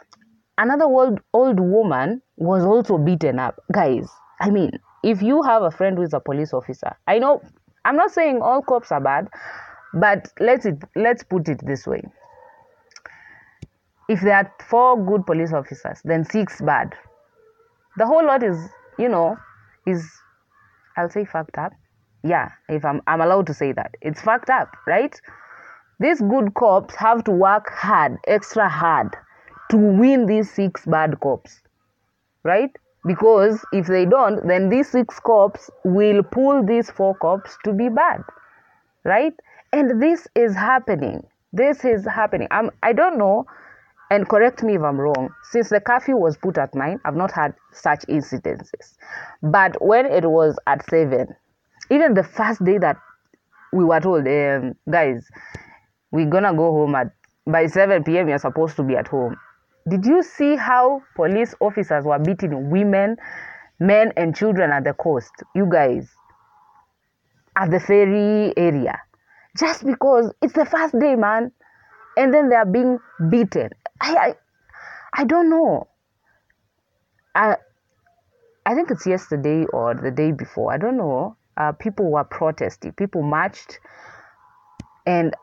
Another 0.58 0.86
old, 0.86 1.20
old 1.34 1.60
woman 1.60 2.22
was 2.38 2.63
also 2.63 2.98
beaten 2.98 3.40
up. 3.40 3.60
Guys, 3.72 4.08
I 4.40 4.50
mean, 4.50 4.72
if 5.04 5.22
you 5.22 5.42
have 5.44 5.63
a 5.63 5.72
friend 5.72 5.98
who 5.98 6.04
is 6.04 6.13
a 6.13 6.20
police 6.20 6.54
officer, 6.54 6.96
I 7.08 7.20
know, 7.20 7.42
I'm 7.86 7.96
not 7.96 8.12
saying 8.12 8.42
all 8.42 8.62
cops 8.62 8.92
are 8.92 9.02
bad, 9.02 9.28
but 9.94 10.32
let's, 10.40 10.66
it, 10.66 10.78
let's 10.96 11.24
put 11.24 11.50
it 11.50 11.66
this 11.66 11.88
way. 11.88 12.04
If 14.10 14.22
there 14.22 14.36
are 14.36 14.54
four 14.70 15.04
good 15.06 15.26
police 15.26 15.54
officers, 15.54 16.02
then 16.04 16.26
six 16.26 16.62
bad. 16.62 16.94
The 17.98 18.06
whole 18.06 18.26
lot 18.26 18.44
is, 18.44 18.58
you 18.98 19.08
know, 19.10 19.38
is, 19.86 20.10
I'll 20.98 21.10
say 21.10 21.26
fucked 21.26 21.58
up. 21.58 21.74
Yeah 22.24 22.50
if 22.70 22.86
I'm, 22.86 23.02
I'm 23.08 23.22
allowed 23.22 23.48
to 23.48 23.54
say 23.54 23.72
that. 23.74 23.96
It's 24.02 24.22
fucked 24.22 24.50
up 24.50 24.70
right? 24.88 25.20
These 26.00 26.22
good 26.22 26.54
cops 26.56 26.96
have 26.96 27.24
to 27.26 27.32
work 27.32 27.70
hard 27.70 28.18
extra 28.28 28.68
hard 28.70 29.16
to 29.72 29.78
win 29.78 30.26
these 30.26 30.52
six 30.52 30.86
bad 30.86 31.20
cops 31.20 31.62
right? 32.44 32.72
Because 33.06 33.64
if 33.74 33.88
they 33.88 34.06
don't 34.06 34.48
then 34.48 34.70
these 34.70 34.90
six 34.90 35.20
cops 35.20 35.70
will 35.84 36.24
pull 36.24 36.66
these 36.66 36.90
four 36.90 37.16
cops 37.16 37.58
to 37.66 37.74
be 37.74 37.90
bad 37.90 38.22
right? 39.04 39.34
And 39.74 40.02
this 40.02 40.28
is 40.36 40.56
happening. 40.56 41.24
This 41.52 41.84
is 41.84 42.06
happening. 42.06 42.48
I'm, 42.52 42.72
i 42.82 42.94
don't 42.94 43.18
know 43.18 43.46
and 44.13 44.27
correct 44.29 44.63
me 44.63 44.75
if 44.75 44.82
i'm 44.82 45.00
wrong 45.00 45.29
since 45.51 45.70
the 45.70 45.79
curfew 45.79 46.15
was 46.15 46.38
put 46.38 46.58
at 46.58 46.74
9 46.74 47.00
i've 47.05 47.15
not 47.15 47.32
had 47.32 47.53
such 47.72 48.01
incidences 48.08 48.96
but 49.41 49.75
when 49.82 50.05
it 50.05 50.29
was 50.29 50.58
at 50.67 50.88
7 50.89 51.27
even 51.89 52.13
the 52.13 52.24
first 52.24 52.63
day 52.63 52.77
that 52.77 52.98
we 53.74 53.84
were 53.84 54.00
told, 54.00 54.27
um, 54.27 54.75
guys, 54.89 55.27
we're 56.12 56.29
gonna 56.29 56.53
go 56.53 56.72
home 56.72 56.96
at 56.96 57.08
by 57.46 57.65
7 57.65 58.03
p.m. 58.03 58.29
You're 58.29 58.38
supposed 58.38 58.75
to 58.77 58.84
be 58.84 58.96
at 58.96 59.08
home. 59.08 59.36
Did 59.89 60.05
you 60.05 60.24
see 60.24 60.55
how 60.55 61.01
police 61.15 61.53
officers 61.60 62.05
were 62.05 62.20
beating 62.20 62.70
women, 62.70 63.17
men, 63.79 64.13
and 64.15 64.36
children 64.36 64.72
at 64.72 64.86
the 64.86 64.93
coast? 64.93 65.32
You 65.53 65.67
guys, 65.70 66.08
at 67.58 67.70
the 67.70 67.79
ferry 67.79 68.53
area, 68.55 68.98
just 69.58 69.86
because 69.86 70.32
it's 70.41 70.53
the 70.53 70.65
first 70.65 70.98
day, 70.98 71.15
man, 71.15 71.51
and 72.15 72.34
then 72.34 72.50
they 72.50 72.55
are 72.55 72.65
being 72.65 73.00
beaten. 73.29 73.70
I, 74.02 74.16
I, 74.16 74.36
I 75.14 75.24
don't 75.26 75.50
know. 75.50 75.88
I, 77.36 77.58
I 78.66 78.76
think 78.76 78.92
it's 78.92 79.06
yesterday 79.06 79.66
or 79.74 79.96
the 79.96 80.12
day 80.12 80.32
before. 80.32 80.74
I 80.74 80.78
don't 80.78 80.98
know 80.98 81.38
uh, 81.58 81.72
people 81.74 82.12
were 82.12 82.24
protesting, 82.24 82.94
people 82.94 83.22
marched, 83.22 83.80
and 85.06 85.36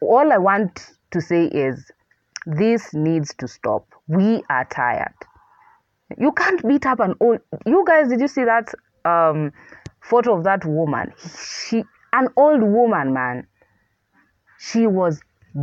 all 0.00 0.32
I 0.32 0.38
want 0.38 0.90
to 1.10 1.20
say 1.20 1.46
is 1.46 1.90
this 2.46 2.94
needs 2.94 3.34
to 3.38 3.48
stop. 3.48 3.86
We 4.06 4.42
are 4.48 4.64
tired. 4.64 5.14
You 6.18 6.32
can't 6.32 6.66
beat 6.66 6.86
up 6.86 7.00
an 7.00 7.14
old. 7.20 7.40
You 7.66 7.84
guys, 7.86 8.08
did 8.08 8.20
you 8.20 8.28
see 8.28 8.44
that 8.44 8.72
um, 9.04 9.52
photo 10.00 10.38
of 10.38 10.44
that 10.44 10.64
woman? 10.64 11.12
She, 11.66 11.84
an 12.12 12.28
old 12.36 12.62
woman, 12.62 13.12
man. 13.12 13.46
She 14.58 14.86
was 14.86 15.20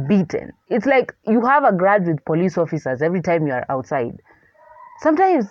beaten. 0.08 0.52
It's 0.70 0.86
like 0.86 1.14
you 1.26 1.46
have 1.46 1.64
a 1.64 1.72
grudge 1.72 2.06
with 2.06 2.24
police 2.26 2.58
officers 2.58 3.02
every 3.02 3.22
time 3.22 3.48
you 3.48 3.54
are 3.54 3.66
outside. 3.70 4.22
Sometimes 5.02 5.48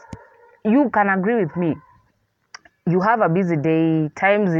you 0.65 0.91
can 0.93 1.09
agree 1.09 1.45
with 1.45 1.57
me. 1.57 1.75
You 2.87 3.01
have 3.01 3.21
a 3.21 3.29
busy 3.29 3.57
day 3.57 4.11
times 4.17 4.55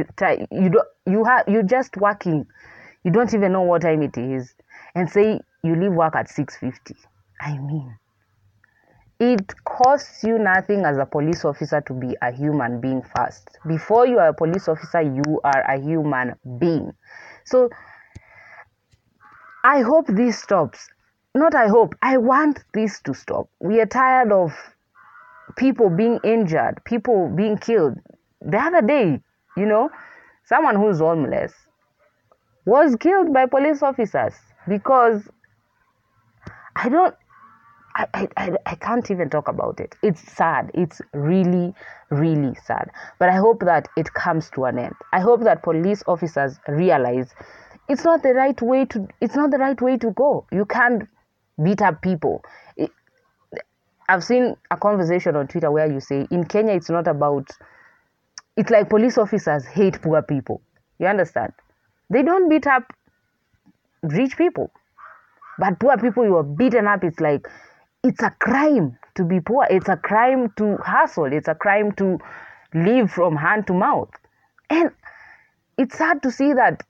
you 0.51 0.71
don't 0.71 0.89
you 1.07 1.25
have 1.25 1.45
you're 1.49 1.63
just 1.63 1.97
working. 1.97 2.47
You 3.05 3.11
don't 3.11 3.33
even 3.35 3.53
know 3.53 3.63
what 3.63 3.83
time 3.83 4.03
it 4.03 4.17
is. 4.17 4.55
And 4.95 5.11
say 5.11 5.41
you 5.65 5.75
leave 5.75 5.93
work 5.93 6.15
at 6.15 6.29
6.50 6.29 6.95
i 7.41 7.57
mean 7.59 7.97
it 9.19 9.53
costs 9.65 10.23
you 10.23 10.39
nothing 10.39 10.85
as 10.85 10.99
a 10.99 11.07
police 11.07 11.45
officer 11.45 11.81
to 11.81 11.95
be 11.95 12.17
a 12.21 12.33
human 12.33 12.81
being 12.81 13.01
first. 13.17 13.49
Before 13.67 14.07
you 14.07 14.19
are 14.19 14.29
a 14.29 14.35
police 14.35 14.69
officer 14.69 15.01
you 15.01 15.41
are 15.45 15.63
a 15.63 15.81
human 15.81 16.35
being. 16.59 16.93
So 17.45 17.71
i 19.65 19.81
hope 19.81 20.07
this 20.07 20.39
stops 20.39 20.89
not 21.35 21.55
i 21.55 21.67
hope 21.67 21.95
i 22.03 22.17
want 22.17 22.61
this 22.75 23.01
to 23.03 23.13
stop 23.13 23.49
we 23.61 23.81
are 23.81 23.87
tired 23.87 24.31
of 24.31 24.53
people 25.57 25.91
being 25.91 26.21
injured 26.23 26.81
people 26.85 27.29
being 27.35 27.57
killed 27.59 27.99
the 28.45 28.59
other 28.59 28.83
day, 28.83 29.21
you 29.57 29.67
know, 29.67 29.91
someone 30.45 30.77
who's 30.77 30.99
homeless 30.99 31.53
was 32.67 32.97
killed 32.97 33.33
by 33.33 33.47
police 33.47 33.83
officers 33.83 34.35
because 34.69 35.23
I 36.77 36.89
don't 36.89 37.15
I, 37.97 38.29
I, 38.37 38.57
I 38.67 38.75
can't 38.75 39.09
even 39.13 39.31
talk 39.31 39.47
about 39.47 39.79
it. 39.79 39.95
It's 40.03 40.21
sad. 40.21 40.73
It's 40.75 41.01
really, 41.13 41.73
really 42.11 42.57
sad. 42.65 42.91
But 43.21 43.29
I 43.29 43.37
hope 43.37 43.61
that 43.61 43.89
it 43.97 44.13
comes 44.15 44.51
to 44.51 44.65
an 44.65 44.81
end. 44.81 44.97
I 45.13 45.21
hope 45.21 45.45
that 45.45 45.63
police 45.63 46.03
officers 46.09 46.59
realize 46.67 47.33
it's 47.89 48.05
not 48.05 48.23
the 48.23 48.33
right 48.35 48.61
way 48.61 48.85
to 48.87 49.09
it's 49.21 49.37
not 49.37 49.51
the 49.51 49.59
right 49.59 49.81
way 49.81 49.97
to 49.99 50.11
go. 50.11 50.47
You 50.53 50.65
can't 50.65 51.09
beat 51.63 51.83
up 51.83 52.03
people. 52.03 52.43
It, 52.77 52.91
I've 54.09 54.25
seen 54.25 54.57
a 54.71 54.77
conversation 54.77 55.37
on 55.37 55.49
Twitter 55.49 55.71
where 55.71 55.91
you 55.91 56.01
say 56.01 56.27
in 56.31 56.45
Kenya 56.45 56.75
it's 56.75 56.91
not 56.91 57.07
about 57.07 57.49
it's 58.57 58.71
like 58.71 58.89
police 58.89 59.19
officers 59.19 59.65
hate 59.65 60.01
poor 60.01 60.23
people. 60.23 60.63
You 60.99 61.07
understand? 61.07 61.53
They 62.11 62.23
don't 62.23 62.49
beat 62.49 62.67
up 62.67 62.93
rich 64.03 64.37
people. 64.37 64.71
But 65.59 65.79
poor 65.79 65.97
people, 65.97 66.25
you 66.25 66.37
are 66.37 66.43
beaten 66.43 66.87
up. 66.87 67.05
It's 67.05 67.21
like, 67.21 67.49
it's 68.03 68.23
a 68.23 68.31
crime 68.31 68.99
to 69.17 69.25
be 69.25 69.41
poor. 69.41 69.67
It's 69.71 69.89
a 69.89 69.97
crime 69.97 70.53
to 70.57 70.77
hustle. 70.79 71.33
It's 71.33 71.49
a 71.49 71.55
crime 71.55 71.93
to 71.93 72.19
live 72.75 73.11
from 73.11 73.37
hand 73.37 73.67
to 73.69 73.73
mouth. 73.73 74.11
And 74.69 74.91
it's 75.79 75.97
sad 75.97 76.23
to 76.23 76.31
see 76.31 76.53
that 76.53 76.83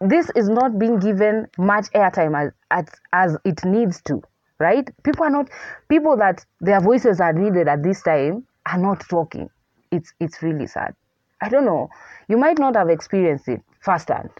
this 0.00 0.30
is 0.36 0.48
not 0.48 0.78
being 0.78 0.98
given 0.98 1.46
much 1.58 1.86
airtime 1.94 2.36
as, 2.38 2.52
as, 2.70 2.86
as 3.12 3.36
it 3.44 3.64
needs 3.64 4.00
to, 4.02 4.22
right? 4.58 4.88
People 5.02 5.24
are 5.24 5.30
not, 5.30 5.50
people 5.88 6.16
that 6.16 6.44
their 6.60 6.80
voices 6.80 7.20
are 7.20 7.32
needed 7.32 7.68
at 7.68 7.82
this 7.82 8.02
time 8.02 8.46
are 8.66 8.78
not 8.78 9.00
talking 9.08 9.48
it's 9.90 10.12
it's 10.20 10.42
really 10.42 10.66
sad. 10.66 10.94
I 11.40 11.48
don't 11.48 11.64
know. 11.64 11.88
You 12.28 12.36
might 12.36 12.58
not 12.58 12.74
have 12.76 12.88
experienced 12.88 13.48
it 13.48 13.60
firsthand, 13.80 14.30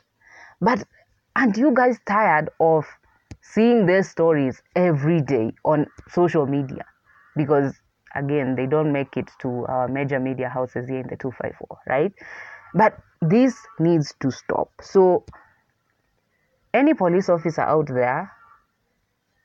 but 0.61 0.83
aren't 1.37 1.57
you 1.57 1.73
guys 1.73 1.99
tired 2.07 2.51
of 2.61 2.85
seeing 3.41 3.87
their 3.87 4.03
stories 4.03 4.63
every 4.75 5.21
day 5.21 5.53
on 5.65 5.87
social 6.09 6.47
media? 6.47 6.85
Because 7.37 7.75
again, 8.15 8.57
they 8.57 8.67
don't 8.67 8.93
make 8.93 9.17
it 9.17 9.31
to 9.41 9.65
our 9.67 9.89
major 9.89 10.19
media 10.19 10.49
houses 10.49 10.89
here 10.89 11.01
in 11.01 11.07
the 11.09 11.17
254, 11.17 11.79
right? 11.89 12.13
But 12.75 12.99
this 13.23 13.55
needs 13.79 14.15
to 14.21 14.31
stop. 14.31 14.71
So, 14.83 15.25
any 16.75 16.95
police 16.95 17.29
officer 17.29 17.63
out 17.63 17.89
there, 17.89 18.33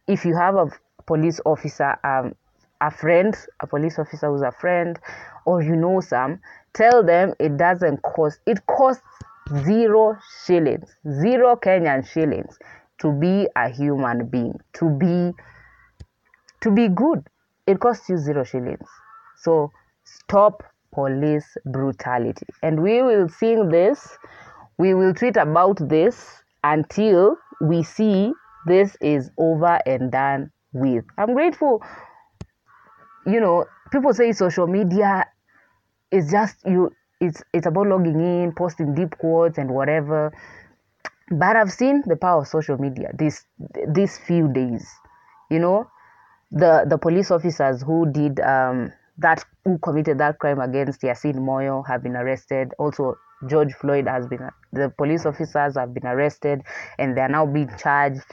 if 0.07 0.25
you 0.25 0.35
have 0.35 0.55
a 0.55 0.67
police 1.05 1.39
officer 1.45 1.97
um, 2.03 2.35
a 2.83 2.91
friend, 2.91 3.35
a 3.61 3.67
police 3.67 3.97
officer 3.97 4.29
who's 4.29 4.41
a 4.41 4.51
friend, 4.51 4.99
or 5.45 5.61
you 5.61 5.75
know 5.75 6.01
some, 6.01 6.39
tell 6.73 7.03
them 7.03 7.33
it 7.39 7.55
doesn't 7.57 8.01
cost, 8.01 8.39
it 8.45 8.65
costs 8.65 9.03
zero 9.63 10.17
shillings, 10.45 10.89
zero 11.21 11.55
Kenyan 11.55 12.05
shillings 12.05 12.57
to 12.99 13.11
be 13.11 13.47
a 13.55 13.69
human 13.69 14.27
being, 14.27 14.59
to 14.73 14.89
be 14.89 15.31
to 16.61 16.71
be 16.71 16.89
good. 16.89 17.25
It 17.67 17.79
costs 17.79 18.09
you 18.09 18.17
zero 18.17 18.43
shillings. 18.43 18.87
So 19.37 19.71
stop 20.03 20.63
police 20.93 21.57
brutality. 21.65 22.45
And 22.61 22.81
we 22.81 23.01
will 23.01 23.29
sing 23.29 23.69
this, 23.69 24.17
we 24.77 24.93
will 24.93 25.13
tweet 25.13 25.37
about 25.37 25.77
this 25.89 26.42
until 26.63 27.37
we 27.61 27.83
see 27.83 28.33
this 28.65 28.95
is 29.01 29.29
over 29.37 29.79
and 29.85 30.11
done 30.11 30.51
with. 30.71 31.05
I'm 31.17 31.33
grateful. 31.33 31.83
You 33.25 33.39
know, 33.39 33.65
people 33.91 34.13
say 34.13 34.31
social 34.31 34.67
media 34.67 35.25
is 36.11 36.31
just 36.31 36.57
you 36.65 36.91
it's 37.19 37.41
it's 37.53 37.65
about 37.65 37.87
logging 37.87 38.19
in, 38.19 38.53
posting 38.53 38.93
deep 38.93 39.17
quotes 39.17 39.57
and 39.57 39.71
whatever. 39.71 40.33
But 41.31 41.55
I've 41.55 41.71
seen 41.71 42.03
the 42.05 42.15
power 42.15 42.41
of 42.41 42.47
social 42.47 42.77
media 42.77 43.11
this 43.17 43.45
these 43.87 44.17
few 44.17 44.51
days. 44.51 44.85
You 45.49 45.59
know, 45.59 45.87
the 46.51 46.85
the 46.87 46.97
police 46.97 47.31
officers 47.31 47.81
who 47.81 48.11
did 48.11 48.39
um, 48.39 48.91
that 49.17 49.43
who 49.63 49.77
committed 49.79 50.17
that 50.17 50.39
crime 50.39 50.59
against 50.59 51.01
Yasin 51.01 51.35
Moyo 51.35 51.85
have 51.87 52.03
been 52.03 52.15
arrested. 52.15 52.73
Also, 52.79 53.15
George 53.47 53.73
Floyd 53.73 54.07
has 54.07 54.27
been 54.27 54.49
the 54.71 54.89
police 54.89 55.25
officers 55.25 55.75
have 55.75 55.93
been 55.93 56.05
arrested 56.05 56.61
and 56.97 57.15
they 57.15 57.21
are 57.21 57.29
now 57.29 57.45
being 57.45 57.69
charged. 57.77 58.23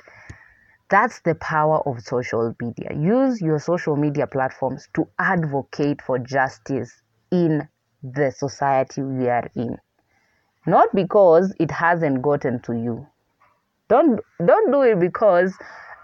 That's 0.89 1.21
the 1.21 1.37
power 1.37 1.81
of 1.87 2.01
social 2.01 2.55
media. 2.61 2.91
Use 2.95 3.41
your 3.41 3.59
social 3.61 3.97
media 3.97 4.27
platforms 4.27 4.89
to 4.95 5.07
advocate 5.19 6.03
for 6.03 6.19
justice 6.19 6.93
in 7.31 7.69
the 8.03 8.33
society 8.33 9.03
we 9.03 9.29
are 9.29 9.49
in. 9.55 9.77
Not 10.67 10.89
because 10.95 11.55
it 11.61 11.71
hasn't 11.71 12.23
gotten 12.23 12.61
to 12.63 12.73
you. 12.73 13.07
Don't 13.89 14.21
don't 14.45 14.71
do 14.71 14.83
it 14.83 15.01
because 15.01 15.53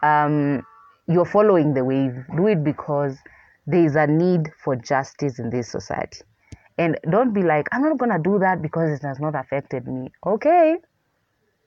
um, 0.03 0.65
you're 1.09 1.25
following 1.25 1.75
the 1.75 1.85
wave. 1.85 2.15
Do 2.37 2.47
it 2.47 2.65
because 2.65 3.17
there 3.67 3.85
is 3.85 3.97
a 3.97 4.07
need 4.07 4.51
for 4.65 4.77
justice 4.77 5.39
in 5.39 5.51
this 5.51 5.69
society. 5.69 6.21
And 6.79 6.99
don't 7.11 7.33
be 7.33 7.43
like, 7.43 7.69
I'm 7.73 7.83
not 7.83 7.99
going 7.99 8.13
to 8.13 8.19
do 8.19 8.39
that 8.39 8.61
because 8.63 8.91
it 8.91 9.07
has 9.07 9.19
not 9.19 9.35
affected 9.35 9.87
me. 9.87 10.13
Okay. 10.25 10.77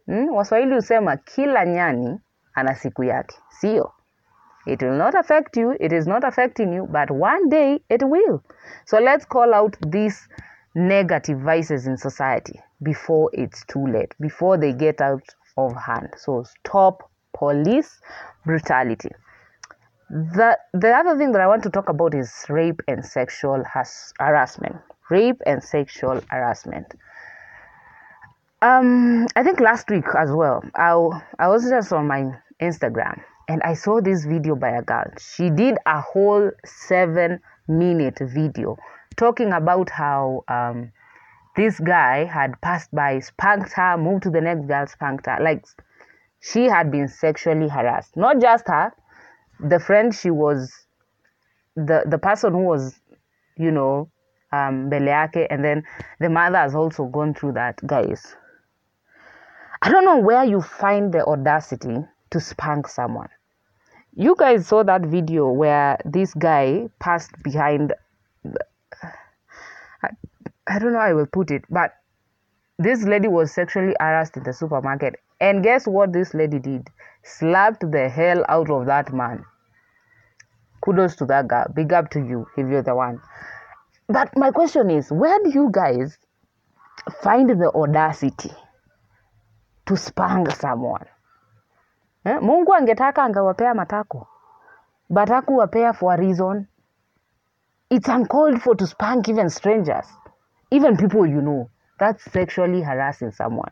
Hmm? 0.05 0.29
Waswahili 0.29 0.75
husema 0.75 1.17
kila 1.17 1.65
nyani 1.65 2.19
ana 2.53 2.75
siku 2.75 3.03
yake, 3.03 3.35
sio? 3.49 3.91
It 4.65 4.81
will 4.81 4.97
not 4.97 5.15
affect 5.15 5.57
you, 5.57 5.75
it 5.79 5.91
is 5.91 6.07
not 6.07 6.23
affecting 6.23 6.73
you, 6.73 6.85
but 6.85 7.09
one 7.09 7.49
day 7.49 7.79
it 7.89 8.03
will. 8.03 8.43
So 8.85 8.99
let's 8.99 9.25
call 9.25 9.53
out 9.53 9.77
these 9.87 10.27
negative 10.75 11.39
vices 11.39 11.87
in 11.87 11.97
society 11.97 12.61
before 12.83 13.29
it's 13.33 13.65
too 13.65 13.87
late, 13.87 14.13
before 14.19 14.57
they 14.57 14.73
get 14.73 15.01
out 15.01 15.23
of 15.57 15.75
hand. 15.75 16.09
So 16.17 16.43
stop 16.43 17.09
police 17.33 17.99
brutality. 18.45 19.09
The, 20.09 20.57
the 20.73 20.89
other 20.89 21.17
thing 21.17 21.31
that 21.33 21.41
I 21.41 21.47
want 21.47 21.61
to 21.63 21.69
talk 21.69 21.87
about 21.87 22.15
is 22.15 22.31
rape 22.49 22.81
and 22.87 23.05
sexual 23.05 23.63
has, 23.63 24.11
harassment. 24.19 24.77
Rape 25.09 25.39
and 25.45 25.63
sexual 25.63 26.21
harassment. 26.29 26.95
Um, 28.61 29.27
I 29.35 29.43
think 29.43 29.59
last 29.59 29.89
week 29.89 30.05
as 30.17 30.31
well, 30.31 30.63
I, 30.75 30.91
I 31.37 31.47
was 31.47 31.69
just 31.69 31.93
on 31.93 32.07
my 32.07 32.31
Instagram 32.59 33.21
and 33.47 33.61
I 33.63 33.73
saw 33.75 34.01
this 34.01 34.25
video 34.25 34.55
by 34.55 34.69
a 34.69 34.81
girl. 34.81 35.11
She 35.19 35.49
did 35.49 35.77
a 35.85 36.01
whole 36.01 36.51
seven 36.65 37.39
minute 37.67 38.17
video 38.19 38.77
talking 39.15 39.53
about 39.53 39.89
how 39.91 40.43
um, 40.47 40.91
this 41.55 41.79
guy 41.79 42.25
had 42.25 42.59
passed 42.61 42.93
by, 42.93 43.19
spanked 43.19 43.73
her, 43.73 43.97
moved 43.97 44.23
to 44.23 44.29
the 44.31 44.41
next 44.41 44.65
girl, 44.65 44.87
spanked 44.87 45.27
her. 45.27 45.37
Like 45.39 45.65
she 46.41 46.65
had 46.65 46.91
been 46.91 47.07
sexually 47.07 47.69
harassed. 47.69 48.17
Not 48.17 48.41
just 48.41 48.67
her, 48.67 48.91
the 49.59 49.79
friend 49.79 50.13
she 50.13 50.31
was, 50.31 50.71
the, 51.75 52.03
the 52.07 52.17
person 52.17 52.53
who 52.53 52.63
was, 52.63 52.99
you 53.57 53.71
know, 53.71 54.09
um, 54.51 54.89
Beleake, 54.89 55.47
and 55.49 55.63
then 55.63 55.83
the 56.19 56.29
mother 56.29 56.57
has 56.57 56.75
also 56.75 57.05
gone 57.05 57.33
through 57.33 57.53
that, 57.53 57.85
guys. 57.85 58.35
I 59.81 59.91
don't 59.91 60.05
know 60.05 60.19
where 60.19 60.43
you 60.43 60.61
find 60.61 61.13
the 61.13 61.25
audacity 61.25 62.05
to 62.31 62.39
spank 62.39 62.87
someone. 62.87 63.29
You 64.15 64.35
guys 64.37 64.67
saw 64.67 64.83
that 64.83 65.01
video 65.05 65.49
where 65.51 65.97
this 66.03 66.33
guy 66.33 66.89
passed 66.99 67.31
behind. 67.43 67.93
The, 68.43 68.59
I, 70.03 70.09
I 70.67 70.79
don't 70.79 70.93
know 70.93 70.99
how 70.99 71.05
I 71.05 71.13
will 71.13 71.27
put 71.27 71.51
it, 71.51 71.63
but 71.69 71.93
this 72.77 73.03
lady 73.03 73.27
was 73.27 73.53
sexually 73.53 73.95
harassed 73.99 74.35
in 74.37 74.43
the 74.43 74.53
supermarket. 74.53 75.15
And 75.39 75.63
guess 75.63 75.85
what 75.85 76.11
this 76.11 76.33
lady 76.33 76.59
did? 76.59 76.89
Slapped 77.23 77.89
the 77.91 78.09
hell 78.09 78.43
out 78.49 78.69
of 78.69 78.85
that 78.87 79.13
man. 79.13 79.45
Kudos 80.81 81.15
to 81.17 81.25
that 81.25 81.47
guy. 81.47 81.65
Big 81.73 81.93
up 81.93 82.09
to 82.11 82.19
you 82.19 82.47
if 82.57 82.67
you're 82.69 82.83
the 82.83 82.95
one. 82.95 83.21
But 84.07 84.35
my 84.35 84.51
question 84.51 84.89
is 84.89 85.11
where 85.11 85.37
do 85.43 85.49
you 85.49 85.69
guys 85.71 86.17
find 87.21 87.49
the 87.49 87.71
audacity 87.73 88.51
to 89.85 89.97
spank 89.97 90.51
someone? 90.51 91.05
Eh? 92.25 92.39
Mungu 92.41 92.73
angetaka 92.73 93.23
angewapea 93.23 93.73
matako, 93.73 94.27
but 95.09 95.29
hakuwapea 95.29 95.93
for 95.95 96.13
a 96.13 96.17
reason. 96.17 96.67
It's 97.89 98.07
uncalled 98.07 98.61
for 98.61 98.75
to 98.75 98.85
spank 98.87 99.29
even 99.29 99.49
strangers, 99.49 100.05
even 100.71 100.97
people 100.97 101.25
you 101.25 101.41
know. 101.41 101.69
That's 101.99 102.23
sexually 102.31 102.81
harassing 102.81 103.31
someone. 103.31 103.71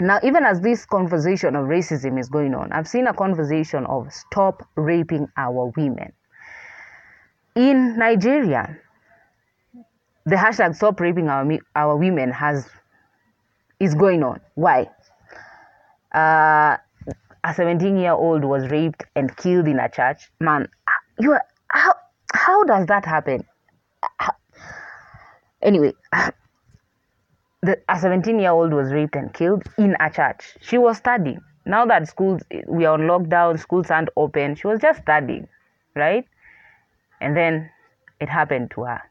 Now, 0.00 0.18
even 0.22 0.44
as 0.44 0.60
this 0.60 0.84
conversation 0.86 1.54
of 1.54 1.66
racism 1.66 2.18
is 2.18 2.28
going 2.28 2.54
on, 2.54 2.72
I've 2.72 2.88
seen 2.88 3.06
a 3.06 3.14
conversation 3.14 3.86
of 3.86 4.12
stop 4.12 4.66
raping 4.74 5.28
our 5.36 5.72
women. 5.76 6.12
In 7.54 7.96
Nigeria, 7.96 8.76
the 10.26 10.34
hashtag 10.34 10.74
stop 10.74 10.98
raping 10.98 11.28
our, 11.28 11.46
our 11.76 11.96
women 11.96 12.32
has 12.32 12.68
is 13.78 13.94
going 13.94 14.22
on. 14.24 14.40
Why? 14.54 14.90
Uh, 16.12 16.76
a 17.44 17.54
17 17.54 17.96
year 17.96 18.12
old 18.12 18.44
was 18.44 18.68
raped 18.70 19.04
and 19.14 19.36
killed 19.36 19.68
in 19.68 19.78
a 19.78 19.88
church. 19.88 20.30
Man, 20.40 20.68
you 21.20 21.32
are, 21.32 21.44
how 21.68 21.94
how 22.32 22.64
does 22.64 22.86
that 22.86 23.04
happen? 23.04 23.44
Anyway, 25.62 25.94
the, 27.64 27.80
a 27.88 27.98
17 27.98 28.38
year 28.38 28.50
old 28.50 28.72
was 28.72 28.92
raped 28.92 29.16
and 29.16 29.32
killed 29.32 29.62
in 29.78 29.96
a 30.00 30.10
church. 30.10 30.56
She 30.60 30.78
was 30.78 30.98
studying. 30.98 31.40
Now 31.66 31.86
that 31.86 32.06
schools 32.08 32.42
we 32.66 32.84
are 32.84 32.94
on 32.94 33.00
lockdown, 33.02 33.58
schools 33.58 33.90
aren't 33.90 34.10
open. 34.16 34.54
She 34.54 34.66
was 34.66 34.80
just 34.80 35.00
studying, 35.00 35.48
right? 35.94 36.26
And 37.20 37.36
then 37.36 37.70
it 38.20 38.28
happened 38.28 38.70
to 38.72 38.82
her. 38.84 39.02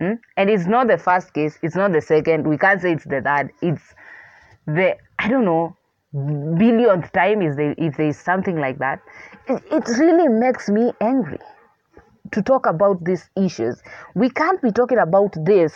Hmm? 0.00 0.12
And 0.36 0.50
it's 0.50 0.66
not 0.66 0.86
the 0.86 0.98
first 0.98 1.32
case, 1.34 1.58
it's 1.62 1.74
not 1.74 1.92
the 1.92 2.00
second. 2.00 2.46
We 2.46 2.58
can't 2.58 2.80
say 2.80 2.92
it's 2.92 3.04
the 3.04 3.22
third. 3.22 3.50
It's 3.60 3.94
the 4.66 4.96
I 5.18 5.28
don't 5.28 5.44
know 5.44 5.76
billionth 6.12 7.12
time 7.12 7.42
is 7.42 7.56
there 7.56 7.74
if 7.76 7.96
there 7.96 8.08
is 8.08 8.18
something 8.18 8.58
like 8.58 8.78
that. 8.78 9.00
It, 9.48 9.62
it 9.70 9.88
really 9.98 10.28
makes 10.28 10.68
me 10.68 10.92
angry 11.00 11.38
to 12.32 12.42
talk 12.42 12.66
about 12.66 13.04
these 13.04 13.28
issues. 13.36 13.82
We 14.14 14.30
can't 14.30 14.60
be 14.62 14.70
talking 14.70 14.98
about 14.98 15.34
this 15.44 15.74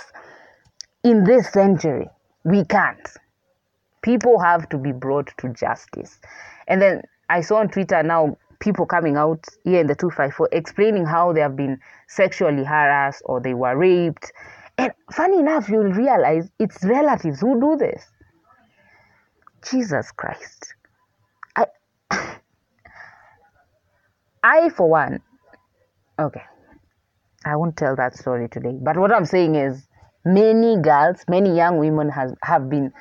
in 1.03 1.25
this 1.25 1.51
century. 1.53 2.09
We 2.45 2.65
can't. 2.65 3.09
People 4.03 4.39
have 4.41 4.69
to 4.71 4.79
be 4.79 4.93
brought 4.93 5.31
to 5.39 5.51
justice. 5.51 6.19
And 6.69 6.81
then 6.81 7.03
I 7.29 7.43
saw 7.43 7.57
on 7.57 7.69
Twitter 7.69 8.03
now 8.03 8.39
people 8.61 8.87
coming 8.87 9.17
out 9.17 9.45
here 9.65 9.81
in 9.81 9.87
the 9.87 9.95
254 9.95 10.49
explaining 10.53 11.07
how 11.07 11.33
they 11.33 11.41
have 11.41 11.57
been 11.57 11.81
sexually 12.09 12.65
harassed 12.65 13.23
or 13.25 13.41
they 13.41 13.55
were 13.55 13.77
raped. 13.77 14.33
And 14.79 14.93
funny 15.13 15.39
enough, 15.39 15.69
you'll 15.69 15.93
realize 15.93 16.49
it's 16.59 16.83
relatives 16.85 17.41
who 17.41 17.61
do 17.61 17.77
this. 17.77 18.07
Jesus 19.71 20.11
Christ. 20.13 20.75
I, 21.57 21.67
I 24.43 24.71
for 24.71 24.89
one, 24.89 25.21
okay, 26.19 26.43
I 27.45 27.57
won't 27.57 27.77
tell 27.77 27.97
that 27.97 28.17
story 28.17 28.49
today. 28.49 28.79
But 28.81 28.97
what 28.97 29.13
I'm 29.13 29.27
saying 29.27 29.55
is, 29.55 29.87
many 30.25 30.81
girls, 30.81 31.25
many 31.29 31.57
young 31.57 31.79
women 31.79 32.09
has 32.11 32.35
have 32.43 32.69
been 32.69 32.93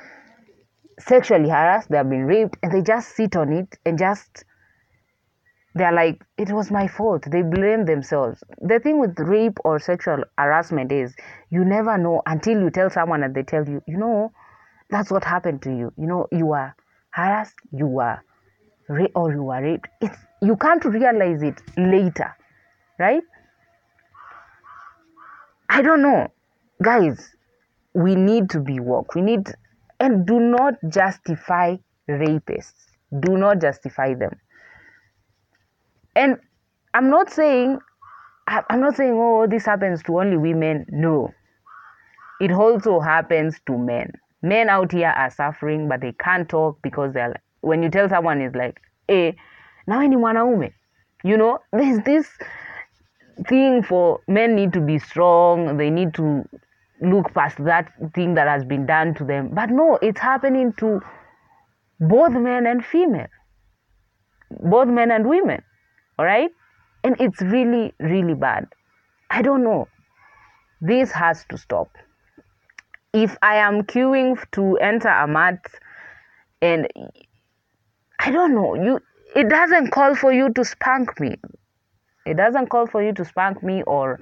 sexually 0.98 1.48
harassed. 1.48 1.88
They 1.90 1.96
have 1.96 2.10
been 2.10 2.26
raped, 2.26 2.56
and 2.62 2.72
they 2.72 2.82
just 2.82 3.16
sit 3.16 3.36
on 3.36 3.52
it 3.52 3.78
and 3.84 3.98
just 3.98 4.44
they're 5.74 5.92
like, 5.92 6.22
it 6.36 6.50
was 6.50 6.70
my 6.70 6.88
fault. 6.88 7.24
They 7.30 7.42
blame 7.42 7.84
themselves. 7.84 8.42
The 8.60 8.80
thing 8.80 8.98
with 8.98 9.18
rape 9.18 9.58
or 9.64 9.78
sexual 9.78 10.24
harassment 10.36 10.90
is 10.90 11.14
you 11.50 11.64
never 11.64 11.96
know 11.96 12.22
until 12.26 12.60
you 12.60 12.70
tell 12.70 12.90
someone 12.90 13.22
and 13.22 13.34
they 13.34 13.44
tell 13.44 13.68
you, 13.68 13.80
you 13.86 13.96
know, 13.96 14.32
that's 14.90 15.12
what 15.12 15.22
happened 15.22 15.62
to 15.62 15.70
you. 15.70 15.92
You 15.96 16.06
know, 16.08 16.26
you 16.32 16.46
were 16.46 16.74
harassed, 17.12 17.54
you 17.72 17.86
were 17.86 18.20
raped, 18.90 19.12
or 19.14 19.30
you 19.32 19.42
were 19.42 19.62
raped 19.62 19.88
it's 20.00 20.18
you 20.42 20.56
can't 20.56 20.84
realize 20.84 21.42
it 21.42 21.60
later 21.76 22.34
right 22.98 23.22
i 25.68 25.80
don't 25.82 26.02
know 26.02 26.26
guys 26.82 27.34
we 27.94 28.14
need 28.14 28.50
to 28.50 28.60
be 28.60 28.80
woke. 28.80 29.14
We 29.14 29.22
need 29.22 29.52
and 29.98 30.26
do 30.26 30.38
not 30.40 30.74
justify 30.88 31.76
rapists. 32.08 32.86
Do 33.20 33.36
not 33.36 33.60
justify 33.60 34.14
them. 34.14 34.32
And 36.16 36.38
i'm 36.92 37.08
not 37.08 37.30
saying 37.30 37.78
i'm 38.48 38.80
not 38.80 38.96
saying 38.96 39.12
oh 39.14 39.46
this 39.48 39.64
happens 39.64 40.02
to 40.04 40.18
only 40.18 40.36
women. 40.36 40.86
No. 40.90 41.32
It 42.40 42.52
also 42.52 43.00
happens 43.00 43.60
to 43.66 43.76
men. 43.76 44.12
Men 44.42 44.70
out 44.70 44.92
here 44.92 45.10
are 45.10 45.30
suffering 45.30 45.88
but 45.88 46.00
they 46.00 46.12
can't 46.12 46.48
talk 46.48 46.78
because 46.82 47.12
they're 47.12 47.28
like, 47.28 47.42
when 47.60 47.82
you 47.82 47.90
tell 47.90 48.08
someone 48.08 48.40
is 48.40 48.54
like 48.54 48.80
eh 49.08 49.32
nawe 49.86 50.08
ni 50.08 50.16
mwanaume. 50.16 50.72
You 51.22 51.36
know 51.36 51.58
there's 51.72 52.02
this 52.04 52.28
thing 53.48 53.82
for 53.82 54.20
men 54.28 54.54
need 54.54 54.72
to 54.72 54.80
be 54.80 54.98
strong. 54.98 55.76
They 55.76 55.90
need 55.90 56.14
to 56.14 56.44
look 57.00 57.32
past 57.34 57.56
that 57.64 57.92
thing 58.14 58.34
that 58.34 58.48
has 58.48 58.64
been 58.64 58.86
done 58.86 59.14
to 59.14 59.24
them. 59.24 59.50
But 59.52 59.70
no 59.70 59.98
it's 60.02 60.20
happening 60.20 60.72
to 60.78 61.00
both 61.98 62.32
men 62.32 62.66
and 62.66 62.84
female. 62.84 63.28
Both 64.50 64.88
men 64.88 65.10
and 65.10 65.28
women 65.28 65.62
all 66.20 66.26
right? 66.26 66.50
And 67.02 67.16
it's 67.18 67.40
really 67.40 67.94
really 67.98 68.34
bad. 68.34 68.66
I 69.30 69.42
don't 69.42 69.64
know. 69.64 69.88
This 70.82 71.10
has 71.12 71.44
to 71.50 71.58
stop. 71.58 71.96
If 73.12 73.36
i 73.42 73.56
am 73.56 73.82
queuing 73.82 74.36
to 74.52 74.76
enter 74.76 75.08
a 75.08 75.26
mat 75.26 75.64
and 76.62 76.86
i 78.20 78.30
don't 78.30 78.54
know 78.54 78.74
you 78.74 79.00
it 79.34 79.48
doesn't 79.48 79.90
call 79.90 80.14
for 80.14 80.32
you 80.32 80.52
to 80.52 80.64
spank 80.64 81.18
me. 81.20 81.36
It 82.26 82.36
doesn't 82.36 82.68
call 82.68 82.86
for 82.86 83.02
you 83.02 83.12
to 83.14 83.24
spank 83.24 83.62
me 83.62 83.82
or 83.82 84.20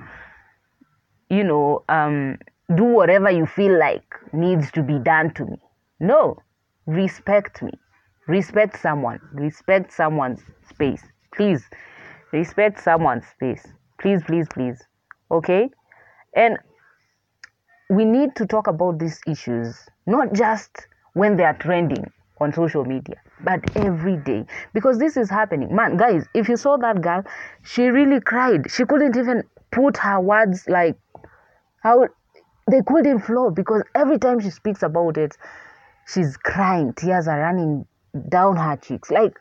you 1.29 1.45
know 1.45 1.85
um 1.88 2.38
do 2.74 2.85
whatever 2.85 3.31
you 3.31 3.46
feel 3.46 3.78
like 3.78 4.04
needs 4.33 4.70
to 4.72 4.83
be 4.83 4.98
done 4.98 5.33
to 5.35 5.44
me. 5.44 5.59
No 6.00 6.37
respect 6.87 7.62
me. 7.62 7.72
Respect 8.26 8.78
someone. 8.78 9.20
Respect 9.33 9.92
someone's 9.92 10.40
space. 10.68 11.02
Please 11.35 11.64
respect 12.33 12.78
someone's 12.81 13.26
space. 13.26 13.66
Please 14.00 14.22
please 14.26 14.46
please. 14.52 14.83
Okay? 15.31 15.70
And 16.35 16.59
we 17.90 18.04
need 18.04 18.37
to 18.37 18.46
talk 18.46 18.66
about 18.66 18.98
these 18.98 19.20
issues 19.26 19.88
not 20.07 20.35
just 20.35 20.88
when 21.14 21.37
they 21.37 21.44
are 21.44 21.57
trending 21.57 22.04
on 22.40 22.52
social 22.52 22.85
media 22.85 23.16
but 23.40 23.61
every 23.76 24.16
day. 24.18 24.44
Because 24.74 24.98
this 24.98 25.16
is 25.16 25.31
happening. 25.31 25.74
Man 25.74 25.96
guys 25.96 26.26
if 26.35 26.50
you 26.50 26.57
saw 26.57 26.76
that 26.76 27.00
girl 27.00 27.24
she 27.62 27.85
really 27.88 28.20
cried. 28.20 28.70
She 28.70 28.85
couldn't 28.85 29.16
even 29.16 29.42
put 29.70 29.96
her 29.96 30.20
words 30.20 30.64
like 30.68 30.96
how 31.83 32.09
they 32.70 32.83
couldn't 32.87 33.20
flow 33.20 33.50
because 33.50 33.83
every 33.94 34.18
time 34.18 34.40
she 34.40 34.50
speaks 34.50 34.83
about 34.83 35.16
it 35.16 35.37
she's 36.07 36.37
crying 36.37 36.92
tears 36.94 37.28
are 37.28 37.40
running 37.40 37.87
down 38.28 38.57
her 38.57 38.76
cheeks. 38.76 39.11
Like 39.11 39.38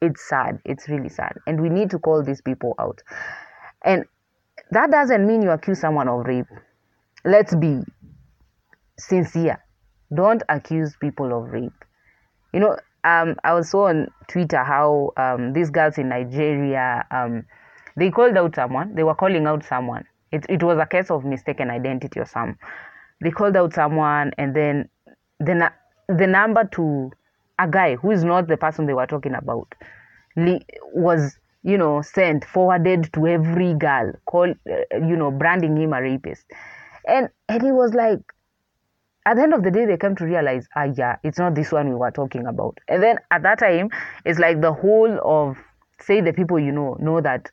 it's 0.00 0.26
sad. 0.28 0.60
It's 0.64 0.88
really 0.88 1.08
sad. 1.08 1.34
And 1.46 1.60
we 1.60 1.68
need 1.68 1.90
to 1.90 1.98
call 1.98 2.22
these 2.22 2.40
people 2.40 2.74
out. 2.78 3.02
And 3.84 4.04
that 4.70 4.90
doesn't 4.90 5.26
mean 5.26 5.42
you 5.42 5.50
accuse 5.50 5.80
someone 5.80 6.08
of 6.08 6.24
rape. 6.26 6.46
Let's 7.24 7.54
be 7.54 7.80
sincere. 8.98 9.62
Don't 10.14 10.42
accuse 10.48 10.96
people 11.00 11.36
of 11.36 11.50
rape. 11.50 11.72
You 12.52 12.60
know 12.60 12.76
um 13.02 13.36
i 13.44 13.52
was 13.52 13.68
saw 13.68 13.88
on 13.88 14.08
twitter 14.28 14.64
how 14.64 15.12
um 15.18 15.52
these 15.52 15.68
girls 15.68 15.98
in 15.98 16.08
nigeria 16.08 17.04
um 17.10 17.44
they 17.96 18.10
called 18.10 18.36
out 18.36 18.54
someone. 18.54 18.94
They 18.94 19.04
were 19.04 19.14
calling 19.14 19.46
out 19.46 19.64
someone 19.64 20.04
it, 20.34 20.46
it 20.48 20.62
was 20.62 20.78
a 20.78 20.86
case 20.86 21.10
of 21.10 21.24
mistaken 21.24 21.70
identity 21.70 22.20
or 22.20 22.26
some 22.26 22.56
they 23.20 23.30
called 23.30 23.56
out 23.56 23.72
someone 23.72 24.32
and 24.38 24.54
then 24.54 24.88
the, 25.40 25.72
the 26.08 26.26
number 26.26 26.64
to 26.64 27.10
a 27.58 27.68
guy 27.68 27.96
who 27.96 28.10
is 28.10 28.24
not 28.24 28.48
the 28.48 28.56
person 28.56 28.86
they 28.86 28.94
were 28.94 29.06
talking 29.06 29.34
about 29.34 29.72
was 30.92 31.38
you 31.62 31.78
know 31.78 32.02
sent 32.02 32.44
forwarded 32.44 33.12
to 33.12 33.26
every 33.26 33.74
girl 33.74 34.12
call 34.26 34.50
uh, 34.50 34.96
you 34.96 35.16
know 35.16 35.30
branding 35.30 35.76
him 35.76 35.92
a 35.92 36.02
rapist. 36.02 36.44
And 37.06 37.28
and 37.48 37.62
he 37.62 37.70
was 37.70 37.94
like 37.94 38.20
at 39.26 39.36
the 39.36 39.42
end 39.42 39.54
of 39.54 39.62
the 39.62 39.70
day 39.70 39.86
they 39.86 39.96
came 39.96 40.16
to 40.16 40.24
realize 40.24 40.66
ah 40.76 40.88
yeah 40.96 41.16
it's 41.22 41.38
not 41.38 41.54
this 41.54 41.70
one 41.70 41.88
we 41.88 41.94
were 41.94 42.10
talking 42.10 42.46
about. 42.46 42.78
And 42.88 43.02
then 43.02 43.18
at 43.30 43.42
that 43.42 43.60
time 43.60 43.90
it's 44.24 44.38
like 44.38 44.60
the 44.60 44.72
whole 44.72 45.18
of 45.22 45.56
say 46.00 46.20
the 46.20 46.32
people 46.32 46.58
you 46.58 46.72
know 46.72 46.96
know 47.00 47.20
that 47.20 47.50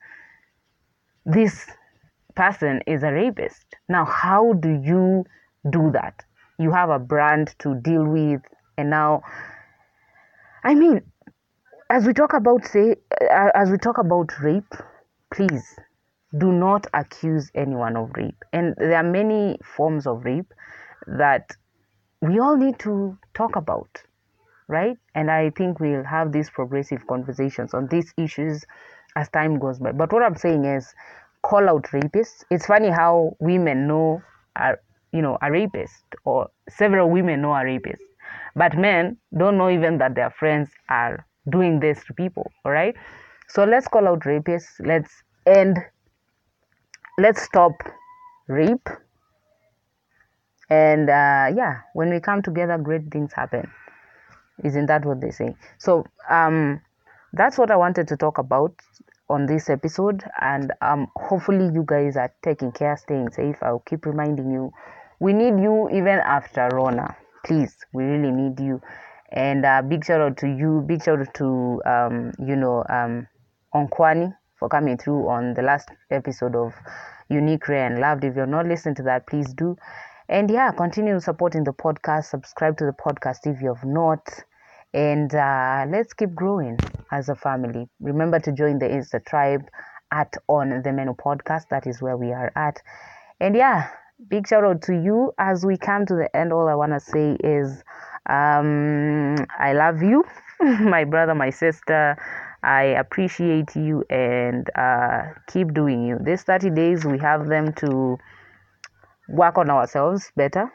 this 1.26 1.68
person 2.36 2.82
is 2.88 3.04
a 3.04 3.12
rapist. 3.12 3.66
Now 3.90 4.06
how 4.06 4.54
do 4.54 4.70
you 4.70 5.26
do 5.70 5.92
that? 5.92 6.24
You 6.58 6.72
have 6.72 6.90
a 6.90 7.00
brand 7.00 7.56
to 7.60 7.76
deal 7.76 8.06
with 8.06 8.42
and 8.78 8.90
now 8.90 9.22
i 10.64 10.74
mean 10.74 11.02
as 11.90 12.06
we 12.06 12.14
talk 12.14 12.34
about 12.34 12.66
say 12.66 12.96
as 13.56 13.70
we 13.70 13.78
talk 13.78 13.98
about 13.98 14.32
rape 14.42 14.74
please 15.34 15.80
do 16.38 16.52
not 16.52 16.88
accuse 16.94 17.52
anyone 17.56 17.98
of 17.98 18.10
rape. 18.16 18.42
And 18.54 18.74
there 18.78 18.96
are 18.96 19.04
many 19.04 19.60
forms 19.76 20.08
of 20.08 20.24
rape 20.24 20.54
that 21.08 21.52
we 22.22 22.40
all 22.40 22.56
need 22.56 22.80
to 22.80 23.18
talk 23.34 23.56
about 23.56 23.90
right? 24.68 24.98
And 25.16 25.30
i 25.30 25.50
think 25.50 25.80
we'll 25.80 26.06
have 26.06 26.32
these 26.32 26.50
progressive 26.50 27.06
conversations 27.08 27.74
on 27.74 27.88
these 27.88 28.14
issues 28.18 28.64
as 29.18 29.28
time 29.30 29.60
goes 29.60 29.80
by. 29.80 29.92
But 29.92 30.14
what 30.14 30.24
i'm 30.24 30.36
saying 30.38 30.64
is 30.66 30.94
call 31.44 31.70
out 31.70 31.84
rapists. 31.94 32.44
It's 32.50 32.66
funny 32.66 32.90
how 32.90 33.36
women 33.40 33.88
know 33.88 34.22
are 34.56 34.80
you 35.14 35.22
know 35.22 35.38
a 35.42 35.52
rapist 35.52 36.04
or 36.26 36.50
several 36.70 37.10
women 37.10 37.42
know 37.42 37.54
a 37.54 37.64
rapist 37.66 38.02
but 38.56 38.78
men 38.78 39.18
don't 39.38 39.58
know 39.58 39.70
even 39.70 39.98
that 39.98 40.16
their 40.16 40.30
friends 40.32 40.70
are 40.90 41.26
doing 41.50 41.80
this 41.80 42.04
to 42.06 42.14
people 42.14 42.52
all 42.66 42.72
right? 42.72 42.96
So 43.48 43.64
let's 43.66 43.88
call 43.88 44.08
out 44.08 44.22
rapists. 44.22 44.70
Let's 44.80 45.12
end 45.46 45.78
let's 47.18 47.42
stop 47.42 47.74
rape. 48.48 48.90
And 50.70 51.10
uh, 51.10 51.52
yeah 51.56 51.82
when 51.94 52.10
we 52.10 52.20
come 52.20 52.42
together 52.42 52.78
great 52.78 53.12
things 53.12 53.34
happen. 53.34 53.70
Isn't 54.64 54.88
that 54.88 55.06
what 55.06 55.22
they 55.22 55.32
say? 55.32 55.56
So 55.78 56.06
um 56.30 56.82
that's 57.34 57.58
what 57.58 57.72
i 57.72 57.76
wanted 57.78 58.08
to 58.10 58.18
talk 58.18 58.38
about 58.38 58.74
on 59.32 59.46
this 59.46 59.70
episode 59.70 60.24
and 60.42 60.74
um 60.82 61.08
hopefully 61.16 61.70
you 61.74 61.84
guys 61.88 62.18
are 62.18 62.34
taking 62.44 62.72
care 62.72 62.98
staying 62.98 63.30
safe. 63.30 63.56
I'll 63.62 63.80
keep 63.88 64.06
reminding 64.06 64.52
you 64.52 64.74
we 65.20 65.32
need 65.34 65.62
you 65.64 65.90
even 65.90 66.20
after 66.20 66.68
rona. 66.74 67.16
Please 67.46 67.78
we 67.94 68.04
really 68.04 68.32
need 68.32 68.60
you. 68.60 68.82
And 69.32 69.66
uh, 69.66 69.82
big 69.82 70.04
shout 70.04 70.20
out 70.20 70.38
to 70.38 70.48
you 70.48 70.84
big 70.86 71.04
shout 71.04 71.20
out 71.20 71.34
to 71.36 71.82
um 71.86 72.34
you 72.46 72.58
know 72.58 72.84
um 72.90 73.28
onkwani 73.74 74.36
for 74.60 74.68
coming 74.68 74.98
through 74.98 75.30
on 75.30 75.54
the 75.54 75.62
last 75.62 75.90
episode 76.10 76.56
of 76.56 76.74
unique 77.30 77.70
rare 77.70 77.88
and 77.88 78.00
loved. 78.00 78.26
If 78.26 78.36
you're 78.36 78.46
not 78.46 78.68
listening 78.68 78.96
to 78.96 79.04
that 79.04 79.28
please 79.28 79.54
do. 79.54 79.78
And 80.28 80.52
yeah 80.52 80.72
continue 80.72 81.20
supporting 81.22 81.64
the 81.64 81.74
podcast. 81.74 82.26
Subscribe 82.26 82.78
to 82.80 82.86
the 82.86 82.94
podcast 82.94 83.46
if 83.46 83.62
you 83.62 83.74
have 83.74 83.86
not 83.86 84.28
and 84.94 85.34
uh, 85.34 85.86
let's 85.90 86.14
keep 86.14 86.34
growing 86.34 86.78
as 87.12 87.30
a 87.30 87.36
family. 87.36 87.88
Remember 88.00 88.40
to 88.40 88.52
join 88.52 88.80
the 88.80 88.86
insta 88.88 89.26
tribe 89.26 89.64
at 90.12 90.36
on 90.48 90.82
the 90.84 90.92
menu 90.92 91.14
podcast. 91.14 91.70
That 91.70 91.88
is 91.88 92.02
where 92.02 92.18
we 92.18 92.32
are 92.32 92.52
at. 92.56 92.82
And 93.40 93.56
yeah 93.56 93.90
big 94.28 94.48
shout 94.48 94.64
out 94.64 94.82
to 94.84 94.94
you. 94.94 95.34
As 95.38 95.66
we 95.66 95.78
come 95.78 96.06
to 96.06 96.16
the 96.16 96.36
end 96.36 96.54
all 96.54 96.68
i 96.68 96.76
want 96.76 96.92
to 96.94 97.00
say 97.00 97.36
is 97.44 97.84
um 98.30 99.36
i 99.58 99.74
love 99.74 100.02
you 100.02 100.24
my 100.62 101.04
brother 101.04 101.36
my 101.36 101.50
sister. 101.50 102.18
I 102.64 102.84
appreciate 102.84 103.76
you 103.76 104.04
and 104.10 104.70
uh 104.76 105.24
keep 105.48 105.74
doing 105.74 106.06
you. 106.06 106.20
These 106.22 106.44
30 106.44 106.70
days 106.70 107.06
we 107.06 107.18
have 107.18 107.48
them 107.48 107.74
to 107.74 108.18
work 109.30 109.58
on 109.58 109.70
ourselves 109.70 110.32
better 110.36 110.72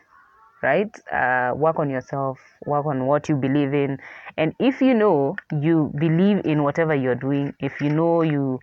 right? 0.63 0.91
Uh, 1.13 1.53
work 1.55 1.79
on 1.79 1.91
yourself 1.91 2.39
work 2.65 2.87
on 2.87 3.07
what 3.07 3.29
you 3.29 3.37
believe 3.37 3.75
in. 3.75 3.99
And 4.37 4.55
if 4.59 4.81
you 4.81 4.95
know 4.95 5.37
you 5.53 5.93
believe 5.99 6.45
in 6.45 6.63
whatever 6.63 6.95
you're 6.95 7.15
doing 7.15 7.55
if 7.61 7.81
you 7.81 7.91
know 7.91 8.23
you 8.23 8.61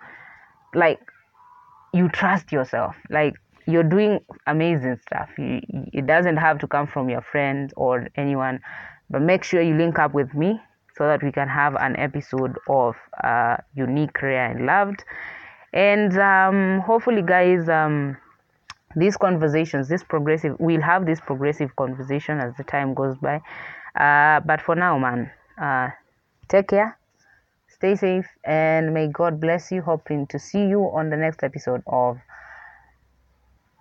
like 0.74 1.00
you 1.94 2.10
trust 2.10 2.52
yourself 2.52 2.96
like 3.10 3.36
you're 3.66 3.84
doing 3.84 4.20
amazing 4.48 5.00
stuff. 5.08 5.30
You, 5.38 5.62
it 5.94 6.06
doesn't 6.06 6.38
have 6.38 6.60
to 6.60 6.68
come 6.68 6.88
from 6.88 7.10
your 7.10 7.22
friends 7.22 7.74
or 7.78 8.08
anyone 8.16 8.60
but 9.10 9.22
make 9.22 9.44
sure 9.44 9.62
you 9.62 9.76
link 9.78 10.00
up 10.00 10.14
with 10.14 10.34
me 10.34 10.60
so 10.96 11.08
that 11.08 11.24
we 11.24 11.32
can 11.32 11.48
have 11.48 11.76
an 11.76 11.96
episode 11.98 12.58
of 12.70 12.96
uh, 13.24 13.58
unique 13.76 14.22
rare 14.22 14.52
and 14.52 14.66
loved. 14.66 15.04
And 15.74 16.18
um, 16.20 16.82
hopefully 16.82 17.24
guys 17.24 17.68
um, 17.68 18.18
these 18.96 19.18
conversations 19.18 19.88
this 19.88 20.04
progressive 20.04 20.56
we'll 20.60 20.82
have 20.82 21.06
this 21.06 21.20
progressive 21.20 21.76
conversation 21.76 22.40
as 22.40 22.56
the 22.58 22.64
time 22.64 22.94
goes 22.94 23.18
by 23.18 23.42
uh, 23.96 24.40
but 24.42 24.62
for 24.62 24.76
now 24.76 24.98
man 24.98 25.32
uh, 25.62 25.90
take 26.48 26.68
care 26.68 26.98
stay 27.84 27.96
safe 27.98 28.28
and 28.46 28.94
may 28.94 29.08
God 29.08 29.42
bless 29.42 29.70
you. 29.70 29.82
Hoping 29.82 30.26
to 30.28 30.40
see 30.40 30.66
you 30.66 30.84
on 30.94 31.10
the 31.10 31.18
next 31.18 31.44
episode 31.44 31.84
of 31.86 32.18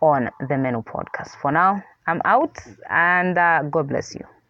on 0.00 0.28
the 0.48 0.58
Menu 0.58 0.82
podcast. 0.82 1.36
For 1.40 1.52
now, 1.52 1.84
I'm 2.08 2.20
out 2.24 2.58
and 2.90 3.38
uh, 3.38 3.62
God 3.62 3.88
bless 3.88 4.12
you. 4.16 4.41